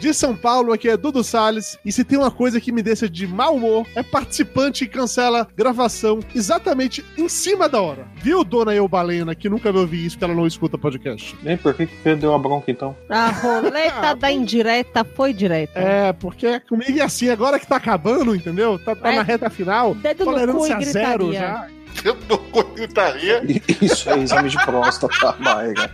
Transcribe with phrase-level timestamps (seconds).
[0.00, 1.78] De São Paulo, aqui é Dudu Salles.
[1.84, 5.46] E se tem uma coisa que me deixa de mau humor, é participante que cancela
[5.54, 8.06] gravação exatamente em cima da hora.
[8.16, 11.36] Viu, dona Eu Balena, que nunca me ouvi isso, que ela não escuta podcast?
[11.42, 12.96] Nem por que que perdeu a bronca então?
[13.10, 15.78] A roleta da indireta foi direta.
[15.78, 18.78] É, porque comigo é assim, agora que tá acabando, entendeu?
[18.78, 19.16] Tá, tá É.
[19.16, 21.68] na reta final, Dedo no cu tolerância e zero já.
[22.02, 22.38] Dentro do
[22.80, 23.42] gritaria.
[23.80, 25.90] Isso é exame de próstata, Maega.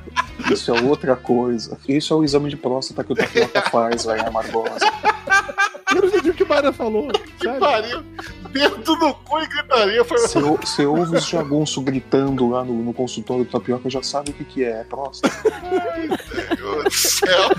[0.50, 1.78] Isso é outra coisa.
[1.88, 4.78] Isso é o exame de próstata que o Tapioca faz, velho, amargosa.
[5.90, 7.08] Eu não entendi o que a Mayra falou.
[7.38, 7.60] Que Sério.
[7.60, 8.02] pariu.
[8.50, 10.04] Dedo no cu e gritaria.
[10.04, 14.30] Foi Você, você ouve os jagunço gritando lá no, no consultório do Tapioca, já sabe
[14.30, 15.34] o que, que é, é próstata.
[15.70, 17.51] Meu Deus do céu.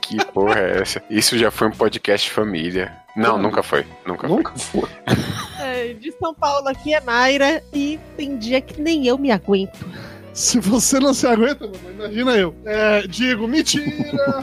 [0.00, 1.02] Que porra é essa?
[1.10, 2.96] Isso já foi um podcast família.
[3.14, 3.86] Não, nunca foi.
[4.06, 4.36] Nunca foi.
[4.36, 4.88] Nunca foi.
[5.60, 9.86] É, De São Paulo aqui é Naira e tem dia que nem eu me aguento.
[10.32, 12.54] Se você não se aguenta, imagina eu.
[12.64, 13.84] É, digo, mentira!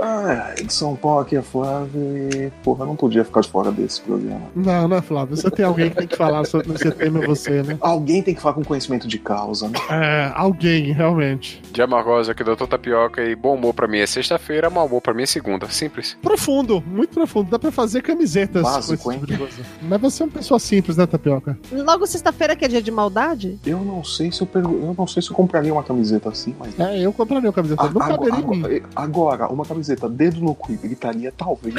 [0.00, 4.00] Ah, de São Paulo aqui é Flávio e, porra, não podia ficar de fora desse
[4.00, 4.42] programa.
[4.54, 5.36] não, não é Flávio.
[5.36, 7.76] Você tem alguém que tem que falar sobre nesse tema, é você, né?
[7.80, 9.78] Alguém tem que falar com conhecimento de causa, né?
[9.90, 11.62] É, alguém, realmente.
[11.72, 13.22] De amargosa aqui, doutor Tapioca.
[13.22, 15.68] E bom humor pra mim é sexta-feira, mau humor pra mim é segunda.
[15.70, 16.16] Simples.
[16.22, 17.50] Profundo, muito profundo.
[17.50, 19.62] Dá pra fazer camisetas Básico, com esse tipo de coisa.
[19.82, 21.58] Mas você é uma pessoa simples, né, Tapioca?
[21.72, 23.58] Logo sexta-feira, que é dia de maldade?
[23.64, 26.54] Eu não sei se eu, pergu- eu não sei se eu compraria uma camiseta assim,
[26.58, 27.82] mas É, eu compraria uma camiseta.
[27.82, 28.64] Ah, não caberia agora, em mim.
[28.94, 31.74] agora, agora, uma camiseta dedo no cu e gritaria, talvez.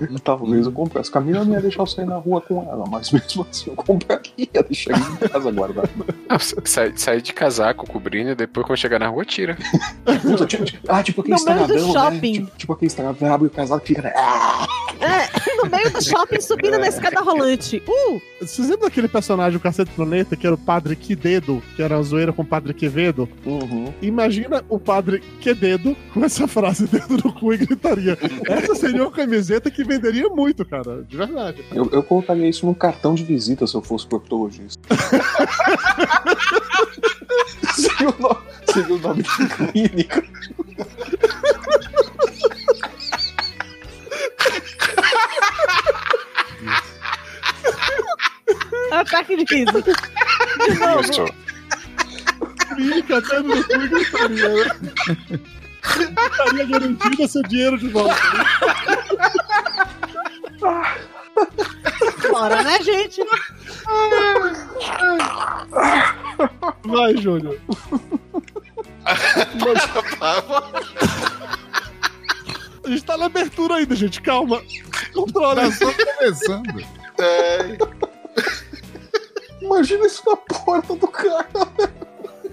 [0.00, 1.10] eu talvez eu comprasse.
[1.10, 4.48] Camila não ia deixar eu sair na rua com ela, mas mesmo assim eu compraria,
[4.68, 5.88] deixaria em casa guardada.
[6.28, 9.56] Ah, sai, sai de casaco cobrindo e depois quando chegar na rua, tira.
[10.22, 11.92] Puta, tipo, tipo- ah, tipo aquele No meio do estradão, né?
[12.10, 12.32] shopping.
[12.32, 14.02] Tipo, tipo aquele estradão, abre o casaco e fica.
[14.02, 14.12] né?
[14.16, 14.66] Ah!
[14.98, 17.82] É, no meio do shopping subindo na escada rolante.
[17.86, 18.20] Uh!
[18.40, 21.96] Vocês lembram daquele personagem, o Cacete do Planeta, que era o Padre Quededo, que era
[21.98, 23.28] a zoeira com o Padre Quevedo?
[23.44, 23.92] Uhum.
[24.00, 24.95] Imagina o Padre
[25.40, 28.16] Quededo com essa frase dedo no cu e gritaria.
[28.46, 31.02] Essa seria uma camiseta que venderia muito, cara.
[31.02, 31.64] De verdade.
[31.72, 34.80] Eu, eu colocaria isso num cartão de visita se eu fosse proctologista.
[37.74, 40.22] seria, o nome, seria o nome da clínica.
[48.92, 49.82] Ataque de riso.
[49.82, 51.00] De novo.
[51.00, 51.45] Isso.
[52.76, 54.66] Clínica, dedo no cu e gritaria, né?
[55.94, 58.14] Gritaria garantida seu dinheiro de volta.
[62.30, 63.22] Bora, né, gente?
[66.84, 67.58] Vai, Júnior.
[72.84, 74.20] A gente tá na abertura ainda, gente.
[74.20, 74.62] Calma.
[75.14, 75.54] Controla.
[75.56, 76.84] Tá só começando.
[77.18, 77.78] É,
[79.60, 81.48] Imagina isso na porta do cara.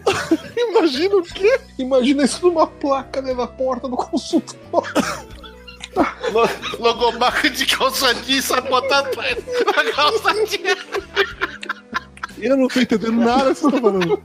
[0.57, 1.59] Imagina o quê?
[1.77, 4.93] Imagina isso numa placa né, na porta do consultório.
[6.31, 6.49] lo-
[6.79, 10.87] logomarca de calça jeans, sabe botar atrás da calça jeans.
[12.39, 14.23] Eu não tô entendendo nada que você tá falando.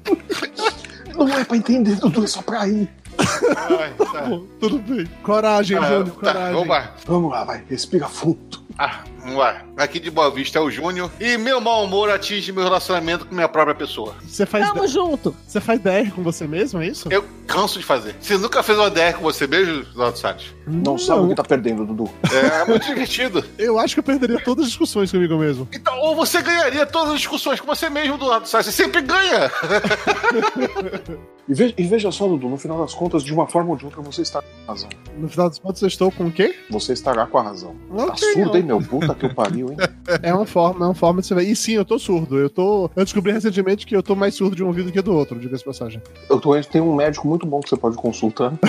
[1.17, 2.88] Não é pra entender, Dudu, é só pra ir.
[3.19, 4.22] Ai, tá.
[4.22, 5.06] Bom, tudo bem.
[5.22, 6.53] Coragem, Ah, Júnior, tá, coragem.
[6.55, 6.94] vamos lá.
[7.06, 8.62] Vamos lá, vai, respira fundo.
[8.81, 9.65] Ah, vamos lá.
[9.77, 11.11] Aqui de Boa Vista é o Júnior.
[11.19, 14.15] E meu mau humor atinge meu relacionamento com minha própria pessoa.
[14.25, 15.34] Você faz, Tamo junto.
[15.44, 17.09] você faz DR com você mesmo, é isso?
[17.11, 18.15] Eu canso de fazer.
[18.21, 20.55] Você nunca fez uma DR com você mesmo, Eduardo Salles?
[20.65, 22.09] Não, sabe o que tá perdendo, Dudu.
[22.33, 23.44] É muito divertido.
[23.59, 25.69] Eu acho que eu perderia todas as discussões comigo mesmo.
[25.72, 28.67] Então, ou você ganharia todas as discussões com você mesmo, Eduardo Salles.
[28.67, 29.50] Você sempre ganha.
[31.49, 33.85] E veja, e veja só, Dudu, no final das contas, de uma forma ou de
[33.87, 34.89] outra, você está com a razão.
[35.17, 36.55] No final dos contos, eu estou com o quê?
[36.71, 37.75] Você estará com a razão.
[37.97, 38.57] Tá Ok, surdo, não.
[38.57, 38.81] hein, meu?
[38.83, 39.77] Puta que o pariu, hein?
[40.23, 41.45] É uma forma, é uma forma de você ver.
[41.45, 42.39] E sim, eu tô surdo.
[42.39, 42.91] Eu tô.
[42.95, 45.65] Eu descobri recentemente que eu tô mais surdo de um ouvido que do outro, diga-se
[45.65, 46.03] passagem.
[46.29, 48.53] Eu tô, tem um médico muito bom que você pode consultar.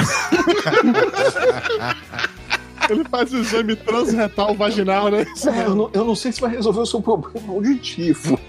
[2.90, 5.26] Ele faz o exame transretal vaginal, né?
[5.46, 8.40] É, eu, não, eu não sei se vai resolver o seu problema auditivo.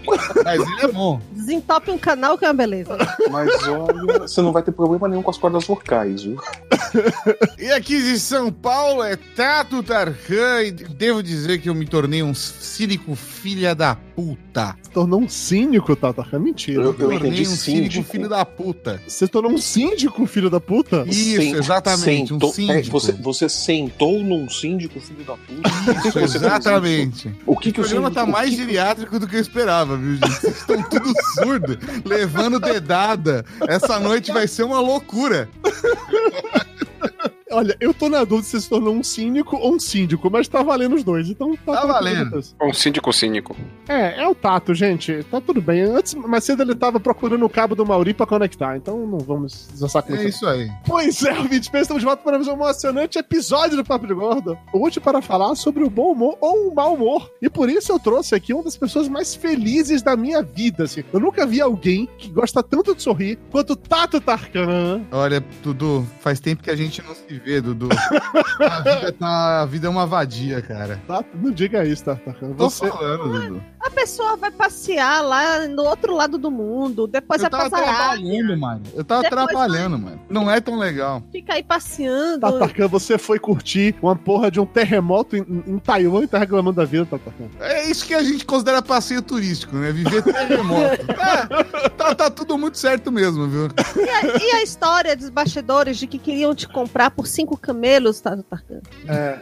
[0.44, 1.20] Mas ele é bom.
[1.32, 2.96] Desentope um canal que é uma beleza.
[3.31, 6.40] Mas olha, você não vai ter problema nenhum com as cordas vocais, viu?
[7.59, 12.23] E aqui de São Paulo é Tato Tarkan e devo dizer que eu me tornei
[12.23, 14.77] um cínico filha da puta.
[14.82, 16.27] Se tornou um cínico, Tata.
[16.32, 16.82] É mentira.
[16.82, 18.05] Eu- eu tornei entendi um cínico síndico.
[18.11, 19.00] filho da puta.
[19.06, 21.05] Você tornou um síndico, filho da puta?
[21.06, 22.79] Isso, Sent- exatamente, sentou- um síndico.
[22.79, 26.00] é, você, você sentou tornou um síndico, filho da puta?
[26.03, 27.29] Que Isso, exatamente.
[27.47, 28.26] O que, O que o programa síndico...
[28.26, 30.29] tá mais o que- geriátrico do que eu esperava, viu, gente?
[30.41, 33.44] Vocês estão tudo surdo, levando dedada.
[33.69, 35.49] Essa noite vai ser uma loucura.
[37.52, 40.62] Olha, eu tô na dúvida se se tornou um cínico ou um síndico, mas tá
[40.62, 42.41] valendo os dois, então tá, Tá valendo.
[42.62, 43.56] Um síndico cínico.
[43.88, 45.25] É, é o Tato, gente.
[45.25, 45.82] Tá tudo bem.
[45.82, 49.69] Antes, mais cedo ele tava procurando o cabo do Mauri pra conectar, então não vamos
[49.73, 50.70] desassar com É isso aí.
[50.87, 54.56] Pois é, ouvintes, estamos de volta para mais um emocionante episódio do Papo de Gordo.
[54.73, 57.31] Hoje para falar sobre o bom humor ou o mau humor.
[57.43, 61.02] E por isso eu trouxe aqui uma das pessoas mais felizes da minha vida, assim.
[61.12, 65.02] Eu nunca vi alguém que gosta tanto de sorrir quanto o Tato Tarkan.
[65.11, 67.88] Olha, Dudu, faz tempo que a gente não se vê, Dudu.
[68.60, 71.00] A vida, tá, a vida é uma vadia, cara.
[71.06, 72.52] Tato, não diga isso, Tato Tarkan.
[72.52, 72.88] Tô Você...
[72.88, 73.62] falando, Dudu.
[73.81, 77.78] A pessoa vai passear lá no outro lado do mundo, depois Eu vai tava pra
[77.78, 78.82] Zaralha, trabalhando, mano.
[78.94, 80.20] Eu tava Depois trabalhando, mano.
[80.28, 81.22] Não é tão legal.
[81.32, 82.40] fica aí passeando.
[82.40, 86.38] Tato Tarkan, você foi curtir uma porra de um terremoto em, em Taiwan e tá
[86.38, 87.48] reclamando da vida, Tato Tarkan.
[87.60, 89.90] É isso que a gente considera passeio turístico, né?
[89.92, 91.00] Viver terremoto.
[91.20, 93.69] É, tá, tá tudo muito certo mesmo, viu?
[93.96, 98.21] E, a, e a história dos bastidores de que queriam te comprar por cinco camelos,
[98.21, 98.81] Tato Tarkan?
[99.09, 99.38] É.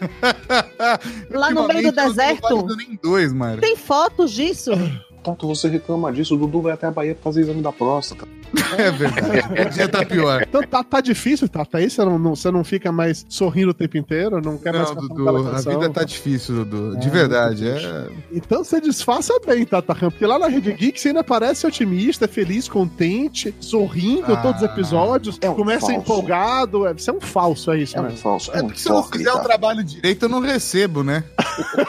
[1.37, 2.49] Lá no meio do não deserto?
[2.49, 3.61] tô nem dois, mano.
[3.61, 4.71] Tem fotos disso?
[5.23, 8.27] Tato, você reclama disso, o Dudu vai até a Bahia pra fazer exame da próstata.
[8.77, 9.49] É verdade.
[9.65, 10.43] Podia tá pior.
[10.49, 11.77] Então tá, tá difícil, Tato.
[11.77, 14.89] Aí você não, não- você não fica mais sorrindo o tempo inteiro, não quer mais
[14.89, 16.97] Não, passar Dudu, a vida tá difícil, Dudu.
[16.99, 17.65] De É, verdade.
[17.65, 18.07] muito É...
[18.33, 22.27] Então você disfarça bem, Tata Ram, porque lá na Rede Geek você ainda parece otimista,
[22.29, 25.93] feliz, contente, sorrindo Ah, todos os episódios, é um começa falso.
[26.01, 26.87] empolgado.
[26.87, 28.11] É, você é um falso, é isso, É um né?
[28.11, 31.03] falso, é É um porque se eu não fizer o trabalho direito, eu não recebo,
[31.03, 31.25] né?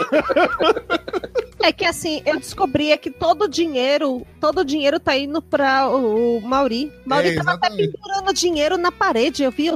[1.62, 5.42] É que assim, eu descobri é que todo o dinheiro, todo o dinheiro tá indo
[5.42, 6.92] pra o, o Mauri.
[7.06, 9.72] Mauri É, tava até pendurando dinheiro na parede, eu vi.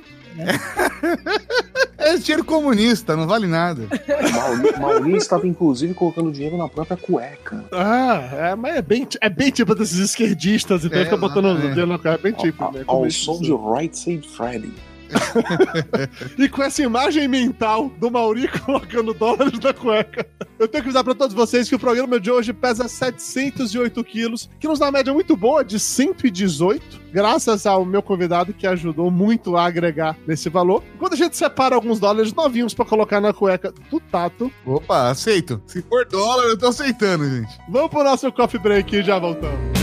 [1.98, 3.88] É dinheiro comunista, não vale nada.
[4.34, 7.64] Mauri, Mauri estava inclusive colocando dinheiro na própria cueca.
[7.72, 11.50] Ah, é, mas é bem, é bem tipo desses esquerdistas, então É, fica botando o
[11.52, 11.76] exatamente.
[11.76, 12.80] dedo na cara, é bem tipo, Ao- né?
[12.80, 13.26] Ao Comunista.
[13.26, 14.74] som de Right Said Freddy.
[16.38, 20.26] E com essa imagem mental do Mauri colocando dólares na cueca.
[20.60, 24.50] Eu tenho que avisar pra todos vocês que o programa de hoje pesa 708 quilos,
[24.60, 29.12] que nos dá uma média muito boa de 118, graças ao meu convidado que ajudou
[29.12, 30.84] muito a agregar nesse valor.
[30.98, 35.62] Quando a gente separa alguns dólares novinhos pra colocar na cueca do Tato, Opa, aceito.
[35.68, 37.58] Se for dólar, eu tô aceitando, gente.
[37.70, 39.83] vamos pro nosso coffee break e já voltamos.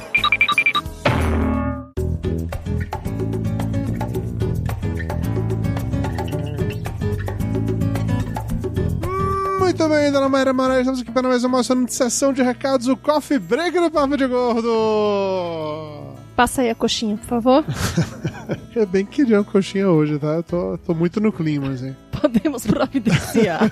[9.71, 13.39] Muito bem, dona Mayra Moraes, estamos aqui para mais uma sessão de recados, o Coffee
[13.39, 16.13] Break do Papo de Gordo.
[16.35, 17.65] Passa aí a coxinha, por favor.
[18.75, 20.27] Eu bem queria uma coxinha hoje, tá?
[20.27, 21.95] Eu tô, tô muito no clima, assim.
[22.19, 23.71] Podemos providenciar.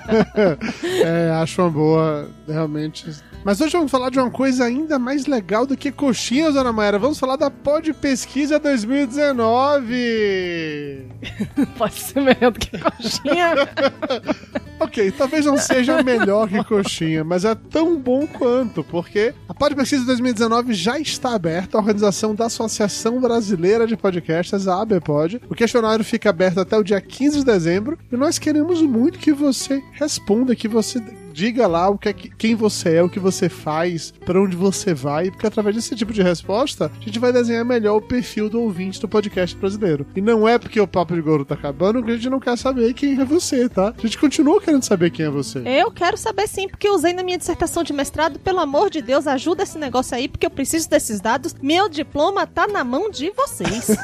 [1.04, 3.04] É, acho uma boa, realmente.
[3.42, 6.98] Mas hoje vamos falar de uma coisa ainda mais legal do que coxinhas, dona Mayra.
[6.98, 11.06] Vamos falar da Pod Pesquisa 2019.
[11.78, 13.54] Pode ser melhor do que coxinha.
[14.80, 19.74] Ok, talvez não seja melhor que coxinha, mas é tão bom quanto, porque a Pod
[19.74, 25.42] Pesquisa 2019 já está aberta, a organização da Associação Brasileira de Podcasts, a ABPod.
[25.50, 29.34] O questionário fica aberto até o dia 15 de dezembro e nós queremos muito que
[29.34, 30.98] você responda, que você
[31.32, 34.56] diga lá o que é que- quem você é, o que você faz, pra onde
[34.56, 38.48] você vai, porque através desse tipo de resposta, a gente vai desenhar melhor o perfil
[38.48, 40.06] do ouvinte do podcast brasileiro.
[40.14, 42.56] E não é porque o Papo de Gordo tá acabando que a gente não quer
[42.56, 43.94] saber quem é você, tá?
[43.96, 45.60] A gente continua querendo saber quem é você.
[45.64, 48.38] Eu quero saber sim, porque eu usei na minha dissertação de mestrado.
[48.38, 51.54] Pelo amor de Deus, ajuda esse negócio aí, porque eu preciso desses dados.
[51.62, 53.88] Meu diploma tá na mão de vocês.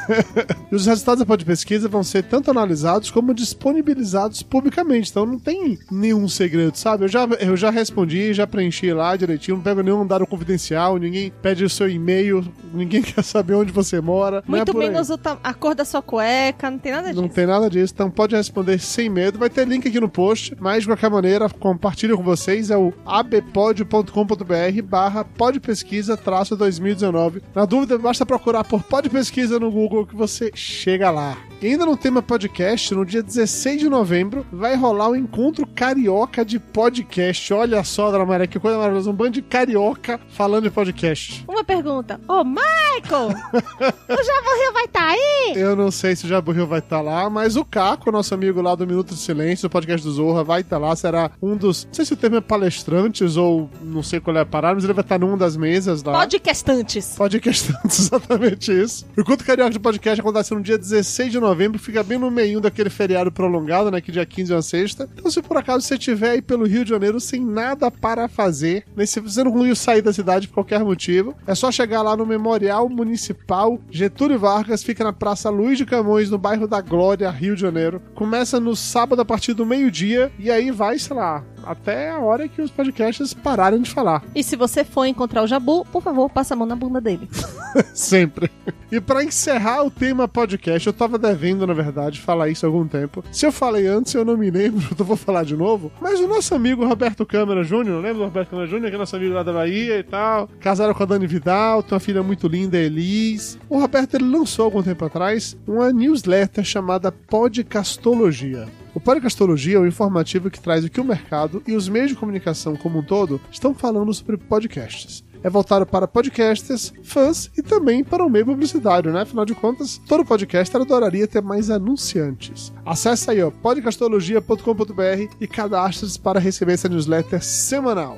[0.71, 5.09] E os resultados da pod pesquisa vão ser tanto analisados como disponibilizados publicamente.
[5.11, 7.05] Então não tem nenhum segredo, sabe?
[7.05, 9.57] Eu já já, eu já respondi, já preenchi lá direitinho.
[9.57, 13.99] Não pego nenhum dado confidencial, ninguém pede o seu e-mail, ninguém quer saber onde você
[14.01, 14.43] mora.
[14.47, 14.77] é Muito aí.
[14.89, 17.21] menos ta- a cor da sua cueca, não tem nada disso.
[17.21, 19.39] Não tem nada disso, então pode responder sem medo.
[19.39, 22.93] Vai ter link aqui no post, mas de qualquer maneira, compartilho com vocês, é o
[23.05, 27.41] abpod.com.br barra podpesquisa traço 2019.
[27.55, 31.37] Na dúvida, basta procurar por podpesquisa no Google que você chega lá.
[31.59, 36.45] E ainda no tema podcast, no dia 16 de novembro, vai rolar o encontro carioca
[36.45, 37.51] de podcast.
[37.51, 39.09] Olha só, Dona Maria, que coisa maravilhosa.
[39.09, 41.43] Um bando de carioca falando de podcast.
[41.47, 42.21] Uma pergunta.
[42.27, 43.29] Ô, Michael!
[43.29, 45.53] o Jabo Rio vai estar aí?
[45.55, 48.61] Eu não sei se o Jabu Rio vai estar lá, mas o Caco, nosso amigo
[48.61, 50.95] lá do Minuto de Silêncio, do podcast do Zorra, vai estar lá.
[50.95, 51.85] Será um dos.
[51.85, 54.83] Não sei se o termo é palestrantes ou não sei qual é a parada, mas
[54.83, 56.19] ele vai estar numa das mesas lá.
[56.19, 57.15] Podcastantes.
[57.17, 59.07] Podcastantes, exatamente isso.
[59.17, 61.46] O Encontro Carioca de Podcast acontece no dia 16 de novembro,
[61.77, 64.01] fica bem no meio daquele feriado prolongado, né?
[64.01, 65.09] Que dia 15 é uma sexta.
[65.13, 68.85] Então, se por acaso você estiver aí pelo Rio de Janeiro sem nada para fazer,
[68.95, 72.15] nem se você não conseguiu sair da cidade por qualquer motivo, é só chegar lá
[72.15, 77.29] no Memorial Municipal Getúlio Vargas, fica na Praça Luiz de Camões, no bairro da Glória,
[77.29, 78.01] Rio de Janeiro.
[78.15, 82.47] Começa no sábado a partir do meio-dia e aí vai, sei lá, até a hora
[82.47, 84.23] que os podcasts pararem de falar.
[84.35, 87.29] E se você for encontrar o Jabu, por favor, passa a mão na bunda dele.
[87.93, 88.49] Sempre.
[88.91, 92.87] E pra encerrar o tema podcast, eu tava devendo, na verdade, falar isso há algum
[92.87, 93.23] tempo.
[93.31, 95.91] Se eu falei antes, eu não me lembro, então vou falar de novo.
[95.99, 99.15] Mas o nosso amigo Roberto Câmara Júnior, lembra do Roberto Câmara Júnior, que é nosso
[99.15, 100.49] amigo lá da Bahia e tal?
[100.59, 103.57] Casaram com a Dani Vidal, tem uma filha muito linda, Elis.
[103.69, 108.67] O Roberto ele lançou algum tempo atrás uma newsletter chamada Podcastologia.
[109.07, 112.75] Podcastologia é um informativo que traz o que o mercado e os meios de comunicação
[112.75, 115.23] como um todo estão falando sobre podcasts.
[115.41, 119.21] É voltado para podcasters, fãs e também para o meio publicitário, né?
[119.21, 122.73] Afinal de contas, todo podcaster adoraria ter mais anunciantes.
[122.85, 128.17] Acesse aí, ó, podcastologia.com.br e cadastre-se para receber essa newsletter semanal.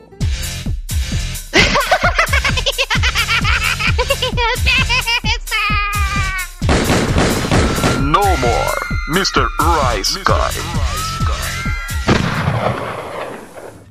[8.01, 8.68] No more,
[9.09, 9.47] Mr.
[9.59, 10.35] Rice Guy.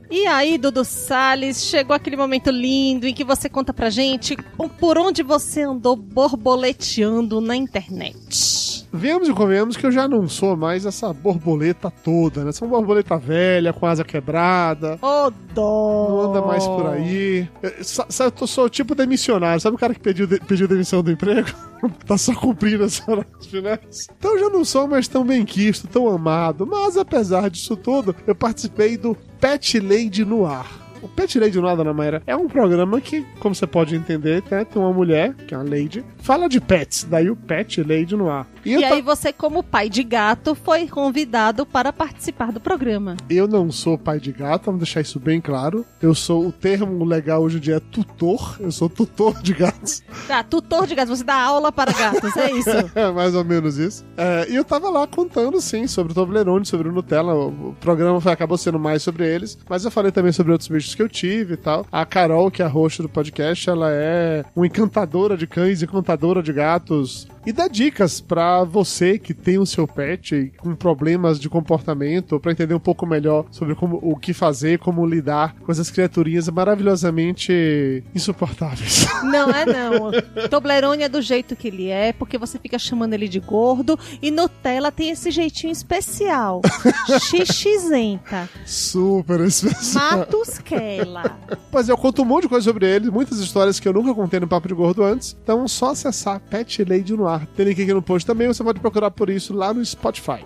[0.08, 4.36] E aí, Dudu Salles, chegou aquele momento lindo em que você conta pra gente
[4.78, 8.87] por onde você andou borboleteando na internet.
[8.92, 12.52] Vemos e convenhamos que eu já não sou mais essa borboleta toda, né?
[12.52, 14.98] Sou uma borboleta velha, com asa quebrada.
[15.02, 16.06] Ô, dó!
[16.08, 17.48] Não anda mais por aí.
[17.62, 19.60] Eu, sabe, eu sou o tipo demissionário.
[19.60, 21.48] Sabe o cara que pediu, de- pediu demissão do emprego?
[22.06, 24.06] tá só cumprindo as horas finais.
[24.18, 26.66] Então eu já não sou mais tão bem quisto, tão amado.
[26.66, 30.88] Mas apesar disso tudo, eu participei do Pet Lady no Ar.
[31.00, 34.42] O Pet Lady no Ar, Dona Mayra, é um programa que, como você pode entender,
[34.50, 38.16] né, tem uma mulher, que é uma lady, fala de pets, daí o Pet Lady
[38.16, 38.48] no Ar.
[38.76, 43.16] E, ta- aí você, como pai de gato, foi convidado para participar do programa.
[43.30, 45.84] Eu não sou pai de gato, vamos deixar isso bem claro.
[46.02, 50.02] Eu sou, o termo legal hoje em dia é tutor, eu sou tutor de gatos.
[50.30, 52.68] Ah, tutor de gatos, você dá aula para gatos, é isso?
[52.94, 54.04] É mais ou menos isso.
[54.16, 57.34] É, e eu tava lá contando, sim, sobre o Toblerone, sobre o Nutella.
[57.34, 60.68] O, o programa foi- acabou sendo mais sobre eles, mas eu falei também sobre outros
[60.68, 61.86] bichos que eu tive e tal.
[61.90, 66.42] A Carol, que é a host do podcast, ela é uma encantadora de cães, encantadora
[66.42, 67.26] de gatos.
[67.48, 72.52] E dá dicas pra você que tem o seu pet com problemas de comportamento, pra
[72.52, 78.04] entender um pouco melhor sobre como, o que fazer, como lidar com essas criaturinhas maravilhosamente
[78.14, 79.06] insuportáveis.
[79.24, 80.10] Não é não.
[80.48, 83.98] Toblerone é do jeito que ele é, porque você fica chamando ele de gordo.
[84.22, 86.60] E Nutella tem esse jeitinho especial.
[87.20, 88.48] Xixizenta.
[88.64, 90.18] Super especial.
[90.18, 91.38] Matusquela.
[91.70, 94.14] Pois é, eu conto um monte de coisa sobre ele, muitas histórias que eu nunca
[94.14, 95.36] contei no Papo de Gordo antes.
[95.42, 97.37] Então, só acessar Pet Lady no ar.
[97.56, 100.44] Tem link aqui no post também, você pode procurar por isso lá no Spotify.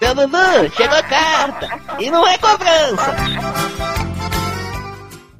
[0.00, 1.68] Dudu, chegou a carta.
[1.98, 3.14] E não é cobrança.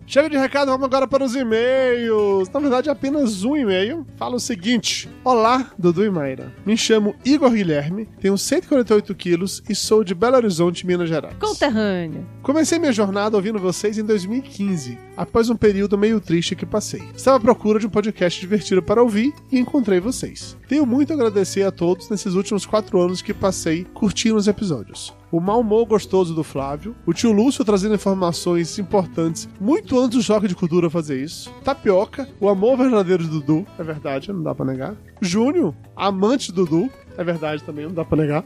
[0.07, 2.49] Chega de recado, vamos agora para os e-mails.
[2.49, 4.07] Na verdade, apenas um e-mail.
[4.17, 6.50] Fala o seguinte: Olá, Dudu e Mayra.
[6.65, 11.37] Me chamo Igor Guilherme, tenho 148 quilos e sou de Belo Horizonte, Minas Gerais.
[11.38, 12.27] Conterrâneo.
[12.43, 17.03] Comecei minha jornada ouvindo vocês em 2015, após um período meio triste que passei.
[17.17, 20.57] Estava à procura de um podcast divertido para ouvir e encontrei vocês.
[20.69, 25.13] Tenho muito a agradecer a todos nesses últimos quatro anos que passei curtindo os episódios.
[25.33, 30.23] O mau humor gostoso do Flávio, o tio Lúcio trazendo informações importantes muito antes do
[30.23, 34.55] choque de cultura fazer isso, Tapioca, o amor verdadeiro de Dudu, é verdade, não dá
[34.55, 38.45] pra negar, Júnior, amante do Dudu, É verdade também, não dá pra negar.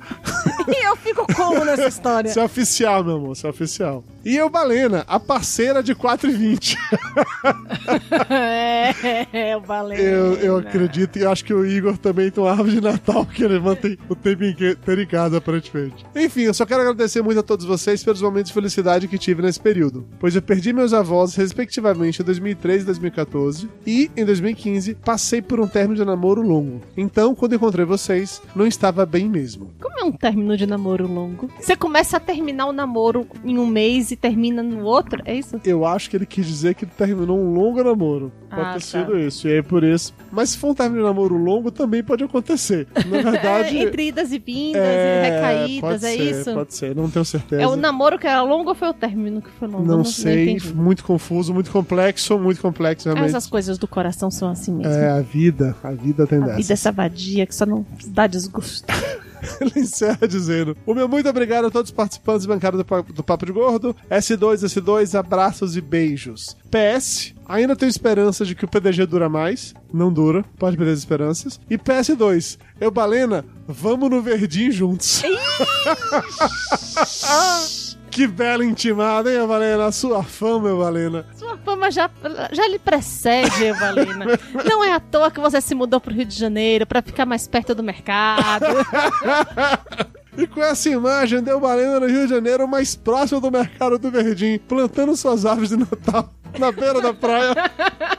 [0.67, 2.31] E eu fico como nessa história?
[2.31, 4.02] Isso é oficial, meu amor, isso é oficial.
[4.25, 6.75] E eu, Balena, a parceira de 4,20.
[8.31, 10.00] é, é, o Balena.
[10.00, 13.45] Eu, eu acredito e acho que o Igor também tem uma árvore de Natal que
[13.45, 16.07] ele mantém o tempo inteiro em casa, aparentemente.
[16.17, 19.43] Enfim, eu só quero agradecer muito a todos vocês pelos momentos de felicidade que tive
[19.43, 24.95] nesse período, pois eu perdi meus avós, respectivamente, em 2013 e 2014, e, em 2015,
[24.95, 26.81] passei por um término de namoro longo.
[26.97, 29.71] Então, quando encontrei vocês, não estava bem mesmo.
[29.81, 31.50] Como é um término de namoro longo?
[31.61, 35.21] Você começa a terminar o namoro em um mês e termina no outro?
[35.25, 35.61] É isso?
[35.64, 38.33] Eu acho que ele quis dizer que ele terminou um longo namoro.
[38.49, 38.81] Pode Ah, ter tá.
[38.81, 40.14] sido isso, e aí por isso.
[40.31, 42.87] Mas se for um término de namoro longo, também pode acontecer.
[43.07, 43.78] Na verdade.
[43.78, 46.54] É, entre idas e vindas é, e recaídas, é ser, isso?
[46.54, 47.62] Pode ser, não tenho certeza.
[47.62, 49.85] É o namoro que era longo ou foi o término que foi longo?
[49.90, 53.31] Eu Não sei, muito confuso, muito complexo, muito complexo realmente.
[53.31, 54.92] Essas coisas do coração são assim mesmo.
[54.92, 56.57] É, a vida, a vida tem A dessa.
[56.59, 58.51] vida é essa vadia que só não dá desgosto.
[59.61, 63.25] Ele encerra dizendo: O meu muito obrigado a todos os participantes bancados do, Pa- do
[63.25, 63.94] Papo de Gordo.
[64.09, 66.56] S2, S2, abraços e beijos.
[66.71, 69.75] PS, ainda tenho esperança de que o PDG dura mais.
[69.92, 71.59] Não dura, pode perder as esperanças.
[71.68, 75.23] E PS2, eu, Balena, vamos no Verdinho juntos.
[78.12, 79.87] que bela intimada, hein, Valena?
[79.87, 80.23] A sua
[80.61, 81.25] meu Valena.
[81.35, 82.11] Sua fama já,
[82.52, 84.26] já lhe precede, Valina.
[84.69, 87.49] Não é à toa que você se mudou pro Rio de Janeiro pra ficar mais
[87.49, 88.66] perto do mercado.
[90.35, 94.11] E com essa imagem, deu Balena no Rio de Janeiro, mais próximo do mercado do
[94.11, 97.54] Verdim, plantando suas árvores de Natal na beira da praia.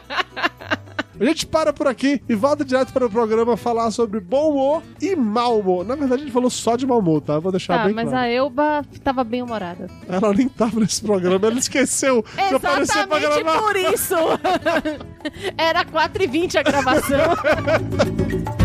[1.20, 4.84] A gente para por aqui e volta direto para o programa falar sobre bom humor
[5.02, 5.86] e mau humor.
[5.86, 7.34] Na verdade, a gente falou só de mau humor, tá?
[7.34, 8.26] Eu Vou deixar Tá, bem mas claro.
[8.26, 9.90] a Elba tava bem humorada.
[10.08, 13.60] Ela nem tava nesse programa, ela esqueceu de aparecer pra gravar.
[13.62, 14.16] por isso!
[15.58, 17.20] Era 4h20 a gravação.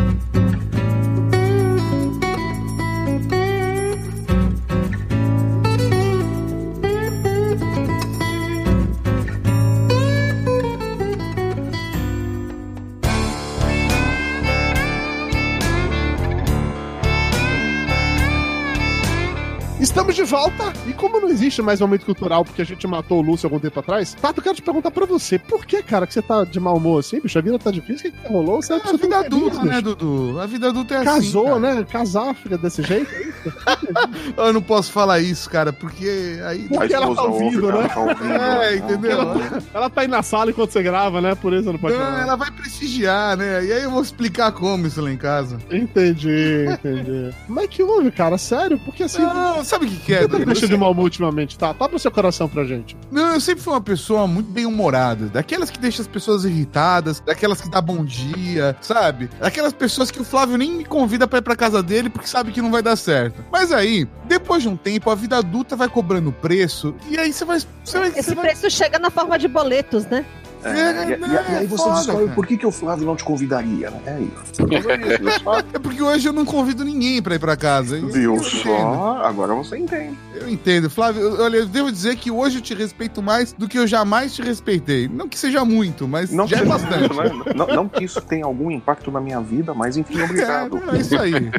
[19.99, 23.21] Estamos de volta e como não existe mais momento cultural porque a gente matou o
[23.21, 26.15] Lúcio algum tempo atrás, Tato, eu quero te perguntar pra você, por que, cara, que
[26.15, 27.37] você tá de mau humor assim, bicho?
[27.37, 28.63] A vida tá difícil, o que, que rolou?
[28.63, 30.39] Você é A vida adulta, né, Dudu?
[30.41, 31.05] A vida adulta é assim.
[31.05, 31.85] Casou, né?
[31.91, 33.11] Casar fica desse jeito?
[33.13, 34.39] é?
[34.39, 36.69] Eu não posso falar isso, cara, porque aí.
[36.69, 37.89] Porque ela tá ouvindo, né?
[38.63, 39.11] É, entendeu?
[39.11, 41.35] Ela, ela tá aí na sala enquanto você grava, né?
[41.35, 42.23] Por isso não pode Não, falar.
[42.23, 43.65] ela vai prestigiar, né?
[43.65, 45.59] E aí eu vou explicar como isso lá em casa.
[45.73, 47.35] Entendi, entendi.
[47.49, 48.39] Mas que houve, cara?
[48.39, 48.79] Sério?
[48.79, 49.23] Porque assim.
[49.23, 50.27] Não, sabe o que, que é?
[50.27, 50.45] Dudu?
[50.45, 51.75] deixa de humor ultimamente, tá?
[51.75, 52.97] Tá pro seu coração pra gente.
[53.11, 55.27] Não, eu sempre fui uma pessoa muito bem-humorada.
[55.27, 59.29] Daquelas que deixam as pessoas irritadas, daquelas que dá bom dia, sabe?
[59.41, 62.53] Daquelas pessoas que o Flávio nem me convida pra ir pra casa dele porque sabe
[62.53, 63.45] que não vai dar certo.
[63.51, 67.45] Mas aí, depois de um tempo, a vida adulta vai cobrando preço e aí você
[67.45, 67.61] vai.
[67.85, 68.45] Você vai, Esse você vai...
[68.47, 70.25] preço chega na forma de boletos, né?
[70.65, 72.35] É, e, e- e aí você foda, descobre cara.
[72.35, 74.01] por que, que o Flávio não te convidaria, né?
[74.07, 74.53] É isso.
[74.57, 74.69] Por
[75.75, 78.01] É porque hoje eu não convido ninguém pra ir pra casa.
[78.01, 78.59] Viu só?
[78.59, 79.03] entendo.
[79.25, 80.19] Agora você entende.
[80.41, 81.23] Eu entendo, Flávio.
[81.23, 84.35] eu- Olha, eu devo dizer que hoje eu te respeito mais do que eu jamais
[84.35, 85.09] te respeitei.
[85.09, 87.15] Não que seja muito, mas Não, já é que- bastante.
[87.15, 87.53] né?
[87.57, 90.79] não, não que isso tenha algum impacto na minha vida, mas enfim, obrigado.
[90.93, 91.51] É, é isso aí.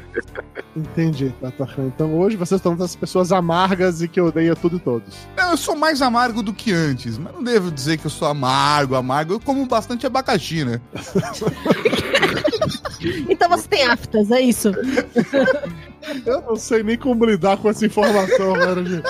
[0.75, 1.85] Entendi, Tatacan.
[1.87, 5.13] Então hoje vocês estão das pessoas amargas e que odeiam tudo e todos.
[5.35, 8.27] Não, eu sou mais amargo do que antes, mas não devo dizer que eu sou
[8.27, 9.33] amargo, amargo.
[9.33, 10.79] Eu como bastante abacaxi, né?
[13.29, 14.71] Então você tem aftas, é isso?
[16.25, 19.03] Eu não sei nem como lidar com essa informação, velho, de,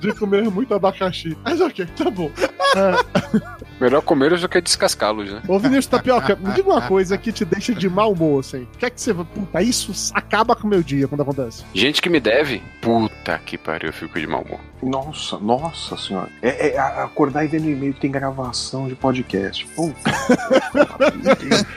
[0.00, 1.36] de comer muito abacaxi.
[1.44, 2.30] Mas ok, tá bom.
[2.76, 5.42] É, Melhor comê-los do que descascá-los, né?
[5.46, 8.62] Ô, Vinícius Tapioca, me diga uma coisa que te deixa de mau humor, assim.
[8.62, 9.14] O que é que você.
[9.14, 11.64] Puta, isso acaba com o meu dia quando acontece.
[11.74, 14.60] Gente que me deve, puta que pariu, eu fico de mau humor.
[14.82, 16.28] Nossa, nossa senhora.
[16.42, 19.66] É, é acordar e ver no e-mail que tem gravação de podcast.
[19.68, 20.12] Puta.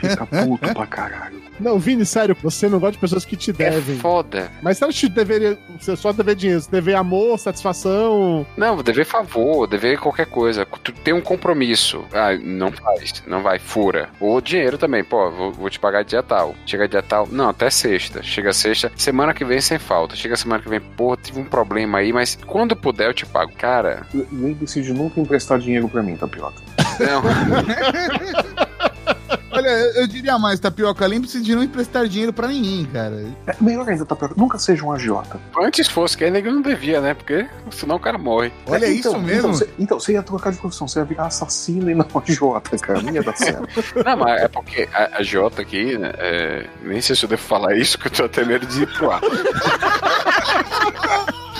[0.00, 1.40] Fica puto pra caralho.
[1.58, 3.96] Não, Vini, sério, você não gosta de pessoas que te devem.
[3.96, 4.50] É foda.
[4.62, 5.58] Mas se elas te deverem.
[5.78, 8.46] Você só dever dinheiro, você dever amor, satisfação.
[8.56, 10.66] Não, dever favor, dever qualquer coisa.
[10.82, 11.89] Tu tem um compromisso.
[12.12, 14.08] Ah, não faz, não vai, fura.
[14.20, 16.54] Ou dinheiro também, pô, vou, vou te pagar dia tal.
[16.66, 18.22] Chega dia tal, não, até sexta.
[18.22, 20.16] Chega sexta, semana que vem sem falta.
[20.16, 23.52] Chega semana que vem, pô, tive um problema aí, mas quando puder eu te pago.
[23.56, 26.62] Cara, Lembre-se de nunca emprestar dinheiro pra mim, Tapioca.
[26.98, 27.22] não.
[29.60, 33.22] Olha, eu diria mais, tapioca, lembre-se de não emprestar dinheiro pra ninguém, cara.
[33.46, 35.38] É, melhor ainda, Tapioca, nunca seja um agiota.
[35.60, 37.12] Antes fosse, que ainda não devia, né?
[37.12, 38.50] Porque senão o cara morre.
[38.66, 39.38] Olha É, isso mesmo.
[39.50, 42.78] Então você, então, você ia trocar de profissão, você ia virar assassino e não agiota,
[42.78, 43.02] cara.
[43.02, 43.68] Não ia dar certo.
[44.02, 47.42] Não, mas é porque a, a Jota aqui, né, é, nem sei se eu devo
[47.42, 49.20] falar isso, que eu tô até medo de ir pro ar.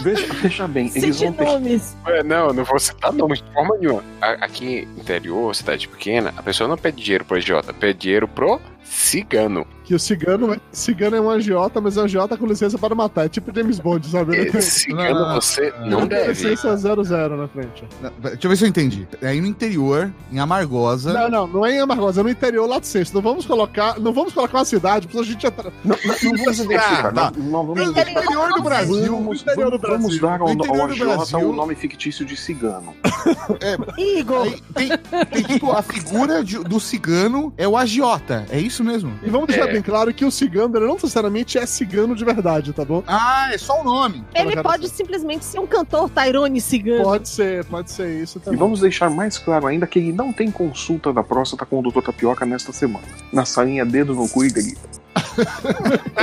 [0.02, 1.44] Veja, veja bem, eles Cite vão ter.
[1.44, 1.96] nomes.
[2.06, 4.02] É, não, não vou citar nomes de forma nenhuma.
[4.20, 9.66] Aqui, interior, cidade pequena, a pessoa não pede dinheiro pro agiota, pede dinheiro pro cigano.
[9.90, 12.94] Que o cigano, é- cigano é um agiota, mas é um agiota com licença para
[12.94, 13.24] matar.
[13.26, 14.46] É tipo James Bond, sabe?
[14.48, 16.28] Tem- Cigano Não, você não deve.
[16.28, 17.82] licença 00 na frente.
[18.00, 19.08] Não, Deixa eu ver se eu entendi.
[19.20, 21.12] É aí no interior, em Amargosa.
[21.12, 23.14] Não, não, não é em Amargosa, é no interior lá do sexto.
[23.14, 25.64] Não vamos colocar, não vamos colocar uma cidade, porque a gente já tá.
[25.84, 27.32] Não, não, não vamos identificar, tá.
[27.36, 29.12] não, não No vamos interior do Brasil.
[29.16, 30.20] Vamos, interior do vamos, vamos Brasil.
[30.20, 31.50] dar ao, No ao agiota Brasil.
[31.50, 32.94] o nome fictício de cigano.
[33.98, 38.46] Igor, Aí tem, tem tipo a figura de- do cigano é o agiota.
[38.50, 39.12] É isso mesmo?
[39.22, 39.72] E vamos deixar É.
[39.72, 43.02] bem claro que o cigano, ele não necessariamente é cigano de verdade, tá bom?
[43.06, 44.24] Ah, é só o nome.
[44.34, 44.96] ele pode assim.
[44.96, 47.04] simplesmente ser um cantor Tyrone cigano.
[47.04, 48.58] Pode ser, pode ser isso E também.
[48.58, 52.02] vamos deixar mais claro ainda que ele não tem consulta da próstata com o Dr.
[52.02, 53.04] Tapioca nesta semana.
[53.32, 54.80] Na salinha dedo no cu e grita.